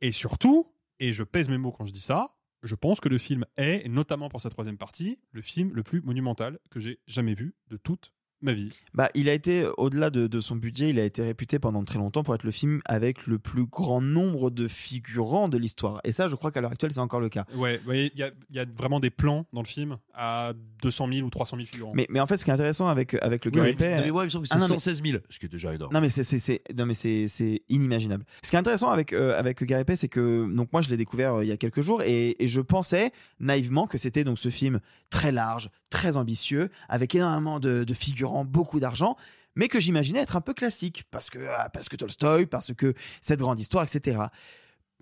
[0.01, 0.67] Et surtout,
[0.99, 2.31] et je pèse mes mots quand je dis ça,
[2.63, 6.03] je pense que le film est, notamment pour sa troisième partie, le film le plus
[6.03, 8.71] monumental que j'ai jamais vu de toute ma vie.
[8.95, 11.99] Bah, il a été, au-delà de, de son budget, il a été réputé pendant très
[11.99, 16.01] longtemps pour être le film avec le plus grand nombre de figurants de l'histoire.
[16.05, 17.45] Et ça, je crois qu'à l'heure actuelle, c'est encore le cas.
[17.55, 21.09] Ouais, il y, a- il y a vraiment des plans dans le film à 200
[21.13, 21.93] 000 ou 300 000 figurants.
[21.95, 23.75] Mais, mais en fait, ce qui est intéressant avec, avec le Oui.
[23.75, 25.47] Pay- Non, mais moi, il me semble que c'est Ah, mais- 116 000, ce qui
[25.47, 25.93] est déjà énorme.
[25.93, 28.25] Non mais c'est c'est c'est non mais c'est c'est inimaginable.
[28.43, 30.97] Ce qui est intéressant avec euh, avec Gary Pay, c'est que donc moi je l'ai
[30.97, 34.39] découvert euh, il y a quelques jours et, et je pensais naïvement que c'était donc
[34.39, 39.17] ce film très large, très ambitieux, avec énormément de, de figurants, beaucoup d'argent,
[39.57, 42.95] mais que j'imaginais être un peu classique parce que ah, parce que Tolstoy, parce que
[43.21, 44.23] cette grande histoire, etc.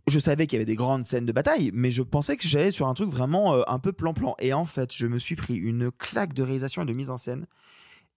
[0.07, 2.71] Je savais qu'il y avait des grandes scènes de bataille, mais je pensais que j'allais
[2.71, 4.35] sur un truc vraiment euh, un peu plan-plan.
[4.39, 7.19] Et en fait, je me suis pris une claque de réalisation et de mise en
[7.19, 7.47] scène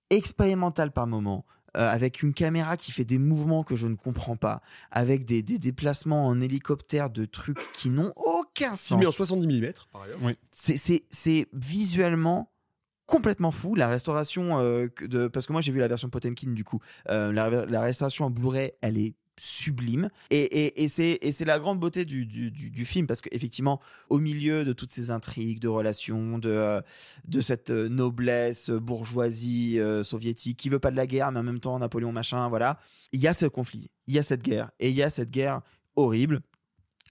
[0.09, 1.45] expérimentale par moment,
[1.77, 5.41] euh, avec une caméra qui fait des mouvements que je ne comprends pas, avec des,
[5.41, 8.87] des déplacements en hélicoptère de trucs qui n'ont aucun sens.
[8.89, 10.19] Filmé en 70 mm, par ailleurs.
[10.51, 12.51] C'est- C'est c'est visuellement
[13.11, 13.75] complètement fou.
[13.75, 17.33] La restauration, euh, de, parce que moi j'ai vu la version Potemkin du coup, euh,
[17.33, 23.21] la, restauration en Blu-ray, elle est sublime et, c'est la grande beauté du, film parce
[23.21, 26.81] qu'effectivement au milieu de toutes ces intrigues de relations de euh,
[27.41, 32.11] cette noblesse bourgeoisie soviétique qui veut pas de la guerre mais en même temps Napoléon
[32.11, 32.77] machin voilà
[33.13, 35.31] il y a ce conflit il y a cette guerre et il y a cette
[35.31, 35.61] guerre
[35.95, 36.41] horrible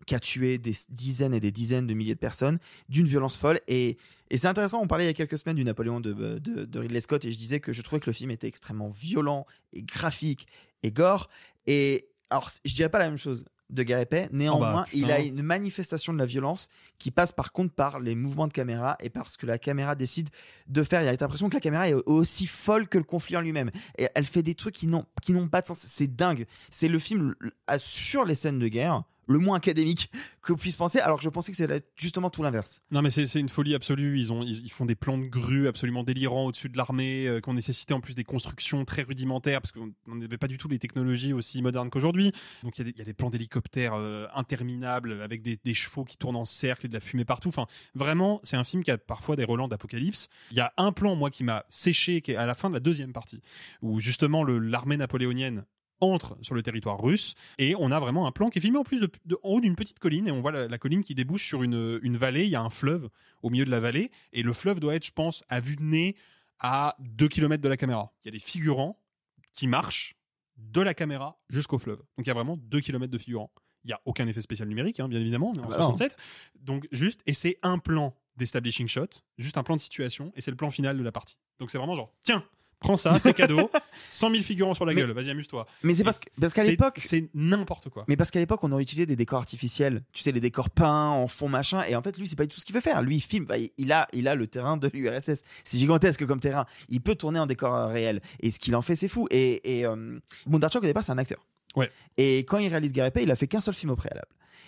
[0.06, 3.60] qui a tué des dizaines et des dizaines de milliers de personnes d'une violence folle.
[3.68, 3.98] Et,
[4.30, 6.78] et c'est intéressant, on parlait il y a quelques semaines du Napoléon de, de, de
[6.78, 9.82] Ridley Scott et je disais que je trouvais que le film était extrêmement violent et
[9.82, 10.46] graphique
[10.82, 11.28] et gore.
[11.66, 14.98] Et alors, je dirais pas la même chose de Gary Pay, néanmoins, putain.
[14.98, 16.68] il a une manifestation de la violence
[16.98, 20.28] qui passe par contre par les mouvements de caméra et parce que la caméra décide
[20.66, 21.02] de faire.
[21.02, 23.70] Il y a l'impression que la caméra est aussi folle que le conflit en lui-même.
[23.98, 25.04] Et elle fait des trucs qui n'ont
[25.48, 25.78] pas de sens.
[25.78, 26.46] C'est dingue.
[26.70, 27.34] C'est le film
[27.78, 30.10] sur les scènes de guerre le moins académique
[30.42, 32.82] que puisse penser, alors que je pensais que c'était justement tout l'inverse.
[32.90, 34.18] Non, mais c'est une folie absolue.
[34.18, 37.40] Ils, ont, ils, ils font des plans de grue absolument délirants au-dessus de l'armée, euh,
[37.40, 40.58] qui ont nécessité en plus des constructions très rudimentaires, parce qu'on on n'avait pas du
[40.58, 42.32] tout les technologies aussi modernes qu'aujourd'hui.
[42.62, 46.46] Donc il y, a des- plans d'hélicoptères euh, interminables, avec des, chevaux qui tournent en
[46.46, 47.48] cercle et de la fumée partout.
[47.48, 50.28] Enfin, vraiment, c'est un film qui a parfois des relents d'apocalypse.
[50.50, 52.74] Il y a un plan, moi, qui m'a séché, qui est à la fin de
[52.74, 53.40] la deuxième partie,
[53.82, 55.64] où justement l'armée napoléonienne
[56.00, 58.84] entre sur le territoire russe et on a vraiment un plan qui est filmé en
[58.84, 61.14] plus de, de- en haut d'une petite colline et on voit la, la colline qui
[61.14, 63.08] débouche sur une, une vallée, il y a un fleuve
[63.42, 65.82] au milieu de la vallée et le fleuve doit être je pense à vue de
[65.82, 66.16] nez
[66.60, 68.12] à 2 km de la caméra.
[68.24, 68.98] Il y a des figurants
[69.52, 70.14] qui marchent
[70.56, 71.98] de la caméra jusqu'au fleuve.
[72.16, 73.50] Donc il y a vraiment 2 km de figurants.
[73.84, 75.76] Il n'y a aucun effet spécial numérique, hein, bien évidemment, on est en Ah bah
[75.78, 75.84] non.
[75.96, 76.16] 67.
[76.60, 79.06] Donc juste, et c'est un plan d'establishing shot,
[79.38, 81.38] juste un plan de situation, et c'est le plan final de la partie.
[81.58, 82.44] Donc c'est vraiment genre, tiens,
[82.80, 83.70] prends ça, c'est cadeau,
[84.10, 85.66] 100 000 figurants sur la Mais- gueule, vas-y amuse-toi.
[85.82, 86.20] Mais c'est parce,
[86.52, 86.96] qu'à l'époque.
[86.98, 88.04] C'est n'importe quoi.
[88.08, 90.02] Mais parce qu'à l'époque, on aurait utilisé des décors artificiels.
[90.12, 91.82] Tu sais, les décors peints en fond machin.
[91.88, 93.02] Et en fait, lui, c'est pas du tout ce qu'il veut faire.
[93.02, 93.44] Lui, il filme.
[93.44, 95.42] bah, il a, il a le terrain de l'URSS.
[95.64, 96.64] C'est gigantesque comme terrain.
[96.88, 98.20] Il peut tourner en décor euh, réel.
[98.40, 99.26] Et ce qu'il en fait, c'est fou.
[99.30, 101.46] Et, et euh, Bondarchuk, au départ, c'est un acteur.
[101.76, 101.90] Ouais.
[102.16, 104.26] Et quand il réalise Gary Pay, il a fait qu'un seul film au préalable.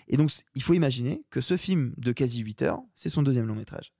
[0.09, 3.47] Et donc, il faut imaginer que ce film de quasi 8 heures, c'est son deuxième
[3.47, 3.93] long métrage.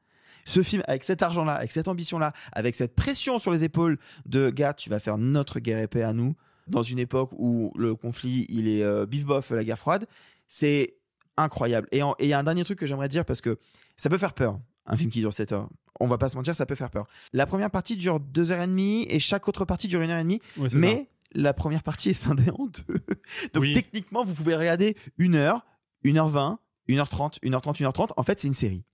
[0.45, 4.51] Ce film, avec cet argent-là, avec cette ambition-là, avec cette pression sur les épaules de
[4.51, 6.35] gars, tu vas faire notre guerre épée à nous,
[6.69, 10.07] dans une époque où le conflit, il est euh, bif-bof, la guerre froide,
[10.49, 10.97] c'est
[11.37, 11.89] incroyable.
[11.93, 13.59] Et il y a un dernier truc que j'aimerais dire, parce que
[13.97, 15.69] ça peut faire peur, un film qui dure 7 heures.
[16.01, 17.07] On va pas se mentir, ça peut faire peur.
[17.33, 20.41] La première partie dure 2h30 et chaque autre partie dure 1h30.
[20.59, 22.99] Ouais, mais la première partie est scindée en deux.
[23.55, 23.73] Donc Oui.
[23.73, 25.61] techniquement, vous pouvez regarder 1h,
[26.05, 26.57] 1h20,
[26.89, 28.09] 1h30, 1h30, 1h30.
[28.17, 28.85] En fait, c'est une série.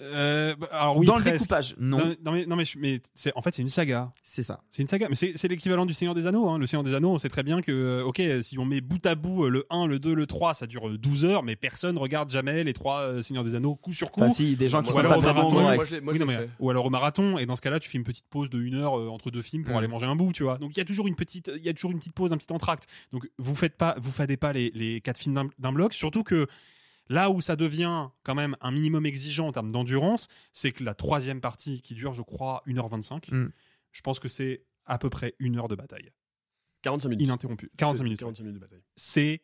[0.00, 1.98] Euh, bah, alors oui, Dans le découpage, non.
[2.24, 4.12] Non, mais, non, mais, mais c'est, en fait, c'est une saga.
[4.22, 4.60] C'est ça.
[4.70, 6.48] C'est une saga, mais c'est, c'est l'équivalent du Seigneur des Anneaux.
[6.48, 6.58] Hein.
[6.58, 9.04] Le Seigneur des Anneaux, on sait très bien que, euh, ok, si on met bout
[9.06, 11.54] à bout euh, le 1, le 2, le 3, ça dure euh, 12 heures, mais
[11.54, 14.22] personne regarde jamais les trois Seigneurs des Anneaux coup sur coup.
[14.22, 15.18] Enfin, si, des gens qui Ou sont alors pas
[16.58, 18.74] ou alors au marathon, et dans ce cas-là, tu fais une petite pause de une
[18.74, 19.78] heure euh, entre deux films pour Mm.
[19.78, 20.58] aller manger un bout, tu vois.
[20.58, 22.36] Donc il y a toujours une petite, il y a toujours une petite pause, un
[22.36, 22.86] petit entracte.
[23.12, 26.22] Donc vous faites pas, vous fadez pas les, les quatre films d'un, d'un bloc, surtout
[26.22, 26.46] que
[27.08, 30.94] là où ça devient quand même un minimum exigeant en termes d'endurance, c'est que la
[30.94, 33.50] troisième partie qui dure, je crois, 1h25, Mm.
[33.92, 36.10] je pense que c'est à peu près une heure de bataille
[36.82, 37.24] 45 minutes.
[37.26, 37.70] ininterrompue.
[37.78, 38.18] 45 C'est minutes.
[38.20, 38.82] 45 minutes de bataille.
[38.96, 39.42] c'est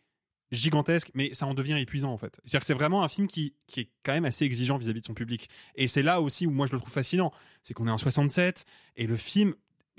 [0.52, 2.40] gigantesque, mais ça en devient épuisant en fait.
[2.42, 5.06] C'est-à-dire que c'est vraiment un film qui, qui est quand même assez exigeant vis-à-vis de
[5.06, 5.48] son public.
[5.76, 7.32] Et c'est là aussi où moi je le trouve fascinant.
[7.62, 8.64] C'est qu'on est en 67
[8.96, 9.54] et le film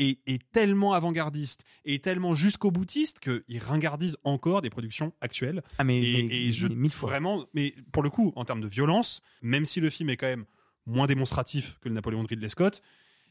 [0.09, 5.61] est, est tellement avant-gardiste et tellement jusqu'au boutiste qu'il ringardise encore des productions actuelles.
[5.77, 7.09] Ah, mais, et, mais- et je, mais mille fois.
[7.09, 10.27] Vraiment, mais pour le coup, en termes de violence, même si le film est quand
[10.27, 10.45] même
[10.85, 12.81] moins démonstratif que le Napoléon de Ridley Scott,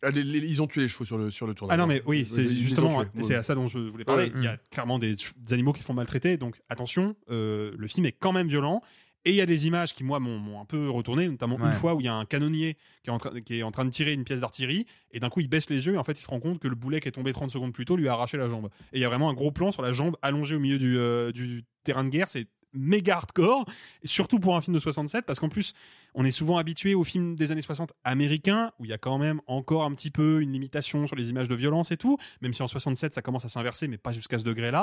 [0.03, 1.75] Ah, les- les- ils ont tué les chevaux sur le, sur le tournage.
[1.75, 3.35] ah non mais oui, c'est justement, c'est Ouais.
[3.35, 4.25] à ça dont je voulais parler.
[4.29, 4.33] Ouais.
[4.37, 8.07] Il y a clairement des, des animaux qui font maltraiter, donc attention, euh, le film
[8.07, 8.81] est quand même violent
[9.25, 11.66] Et il y a des images qui, moi, m'ont un peu retourné, notamment Ouais.
[11.68, 13.71] une fois où il y a un canonnier qui est, en train, qui est en
[13.71, 16.05] train de tirer une pièce d'artillerie, et d'un coup, il baisse les yeux, et en
[16.05, 17.97] fait, il se rend compte que le boulet qui est tombé 30 secondes plus tôt
[17.97, 18.71] lui a arraché la jambe.
[18.93, 20.97] Et il y a vraiment un gros plan sur la jambe allongée au milieu du,
[20.99, 22.29] euh, du terrain de guerre.
[22.31, 23.64] C'est méga hardcore,
[24.05, 25.73] surtout pour un film de 67, parce qu'en plus,
[26.14, 29.18] on est souvent habitué aux films des années 60 américains, où il y a quand
[29.18, 32.55] même encore un petit peu une limitation sur les images de violence et tout, même
[32.55, 34.83] si en 67, ça commence à s'inverser, mais pas jusqu'à ce degré-là.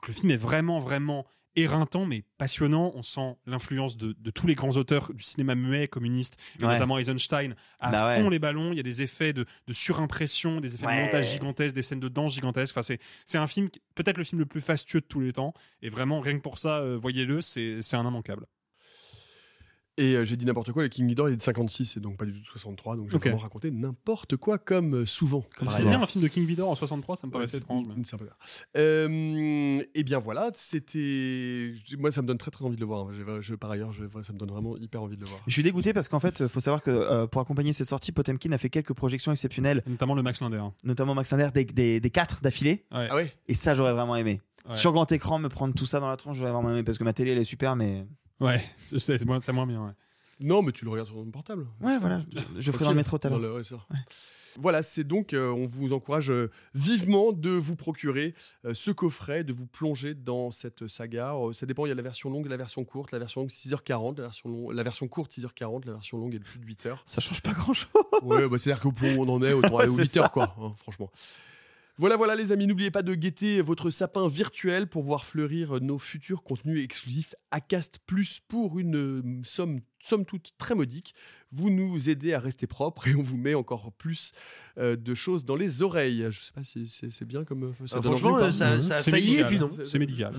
[0.00, 1.26] Donc, le film est vraiment, vraiment
[1.60, 2.92] éreintant mais passionnant.
[2.94, 6.72] On sent l'influence de, de tous les grands auteurs du cinéma muet communiste, et Ouais.
[6.72, 8.20] notamment Eisenstein, à Bah ouais.
[8.22, 8.72] fond les ballons.
[8.72, 10.96] Il y a des effets de, de surimpression, des effets Ouais.
[10.98, 12.76] de montage gigantesques, des scènes de danse gigantesques.
[12.76, 12.96] Enfin,
[13.26, 15.52] c'est, un film, peut-être le film le plus fastueux de tous les temps.
[15.82, 18.46] Et vraiment, rien que pour ça, euh, voyez-le, c'est, c'est un immanquable.
[20.00, 22.16] Et euh, j'ai dit n'importe quoi, le King Ghidorah il est de 56 et donc
[22.16, 23.22] pas du tout de 63, donc j'ai Ok.
[23.24, 25.44] vraiment raconté n'importe quoi comme euh, souvent.
[25.56, 25.90] Comme par c'est ailleurs.
[25.98, 27.86] bien un film de King Vidor en 63, ça me Ouais, paraissait c'est- étrange.
[27.88, 28.38] mais- c'est un peu bizarre.
[28.76, 31.74] Euh, et bien voilà, c'était.
[31.98, 33.08] Moi, ça me donne très très envie de le voir.
[33.08, 33.40] hein.
[33.40, 35.40] Je, par ailleurs, je- ça me donne vraiment hyper envie de le voir.
[35.46, 38.52] Je suis dégoûté parce qu'en fait, faut savoir que euh, pour accompagner cette sortie, Potemkin
[38.52, 40.62] a fait quelques projections exceptionnelles, Notamment le Max Linder.
[40.84, 42.84] notamment Max Linder, des, des, des quatre d'affilée.
[42.92, 43.08] Ouais.
[43.10, 43.32] Ah ouais?
[43.48, 44.40] Et ça, j'aurais vraiment aimé.
[44.66, 44.74] Ouais.
[44.74, 47.04] Sur grand écran, me prendre tout ça dans la tronche, j'aurais vraiment aimé parce que
[47.04, 48.06] ma télé, elle est super, mais.
[48.40, 48.62] Ouais,
[48.98, 49.84] c'est, moins, bien.
[49.84, 49.92] Ouais.
[50.40, 51.66] Non, mais tu le regardes sur ton portable.
[51.80, 53.62] Ouais, voilà, je, je ferai dans le métro tout à l'heure.
[54.60, 58.34] Voilà, c'est donc, euh, on vous encourage euh, vivement de vous procurer
[58.64, 61.34] euh, ce coffret, de vous plonger dans cette saga.
[61.34, 63.12] Euh, ça dépend, il y a la version longue et la version courte.
[63.12, 66.38] La version longue, 6h40, la version, long- la version courte, 6h40, la version longue est
[66.40, 67.02] de plus de 8 heures.
[67.06, 67.88] Ça change pas grand chose.
[68.22, 70.24] Ouais, bah, c'est-à-dire qu'au point où on en est, autant aller aux C'est 8 heures,
[70.24, 70.30] ça.
[70.30, 71.10] quoi, hein, franchement.
[72.00, 75.98] Voilà, voilà, les amis, n'oubliez pas de guetter votre sapin virtuel pour voir fleurir nos
[75.98, 81.14] futurs contenus exclusifs Acast Plus pour une euh, somme, somme toute très modique.
[81.50, 84.32] Vous nous aidez à rester propre et on vous met encore plus
[84.76, 86.26] euh, de choses dans les oreilles.
[86.30, 88.80] Je sais pas si c'est bien comme euh, ça Ah, franchement, envie ça- Mhm.
[88.82, 89.46] ça a C'est failli médical.
[89.46, 89.70] et puis non.
[89.86, 90.34] C'est médical.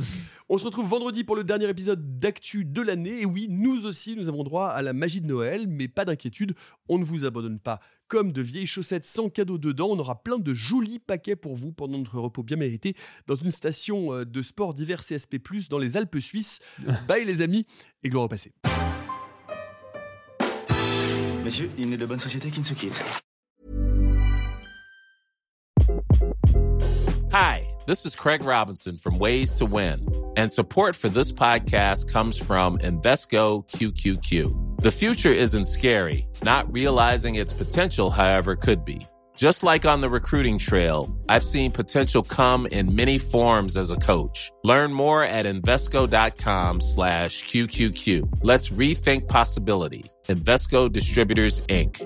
[0.50, 3.22] On se retrouve vendredi pour le dernier épisode d'Actu de l'année.
[3.22, 6.54] Et oui, nous aussi, nous avons droit à la magie de Noël, mais pas d'inquiétude,
[6.90, 7.80] on ne vous abandonne pas.
[8.08, 11.72] Comme de vieilles chaussettes sans cadeau dedans, on aura plein de jolis paquets pour vous
[11.72, 12.96] pendant notre repos bien mérité
[13.28, 15.40] dans une station euh, de sport divers CSP+,
[15.70, 16.60] dans les Alpes suisses.
[17.08, 17.66] Bye les amis,
[18.04, 18.52] et gloire au passé.
[21.50, 23.04] Messieurs, il n'est de bonne société qui ne se quitte.
[27.34, 30.06] Hi, this is Craig Robinson from Ways to Win,
[30.38, 34.84] and support for this podcast comes from Invesco QQQ.
[34.84, 39.08] The future isn't scary, not realizing its potential, however, could be.
[39.40, 43.96] Just like on the recruiting trail, I've seen potential come in many forms as a
[43.96, 44.52] coach.
[44.66, 48.40] Learn more at Invesco.com slash QQQ.
[48.44, 50.04] Let's rethink possibility.
[50.28, 52.06] Invesco Distributors, Inc.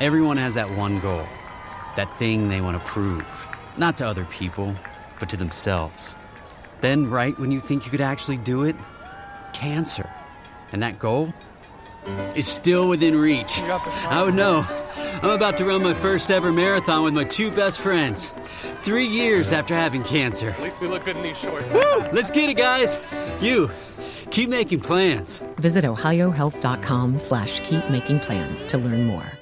[0.00, 1.26] Everyone has that one goal.
[1.96, 3.46] That thing they want to prove.
[3.76, 4.74] Not to other people,
[5.20, 6.14] but to themselves.
[6.80, 8.74] Then, right when you think you could actually do it,
[9.52, 10.08] cancer.
[10.72, 11.34] And that goal
[12.34, 13.58] is still within reach.
[13.58, 14.66] I would know.
[15.22, 18.32] I'm about to run my first ever marathon with my two best friends.
[18.82, 20.50] Three years after having cancer.
[20.50, 21.66] At least we look good in these shorts.
[21.72, 22.08] Woo!
[22.12, 22.98] Let's get it, guys.
[23.40, 23.70] You,
[24.30, 25.42] keep making plans.
[25.56, 29.37] Visit ohiohealth.com slash keep making plans to learn more.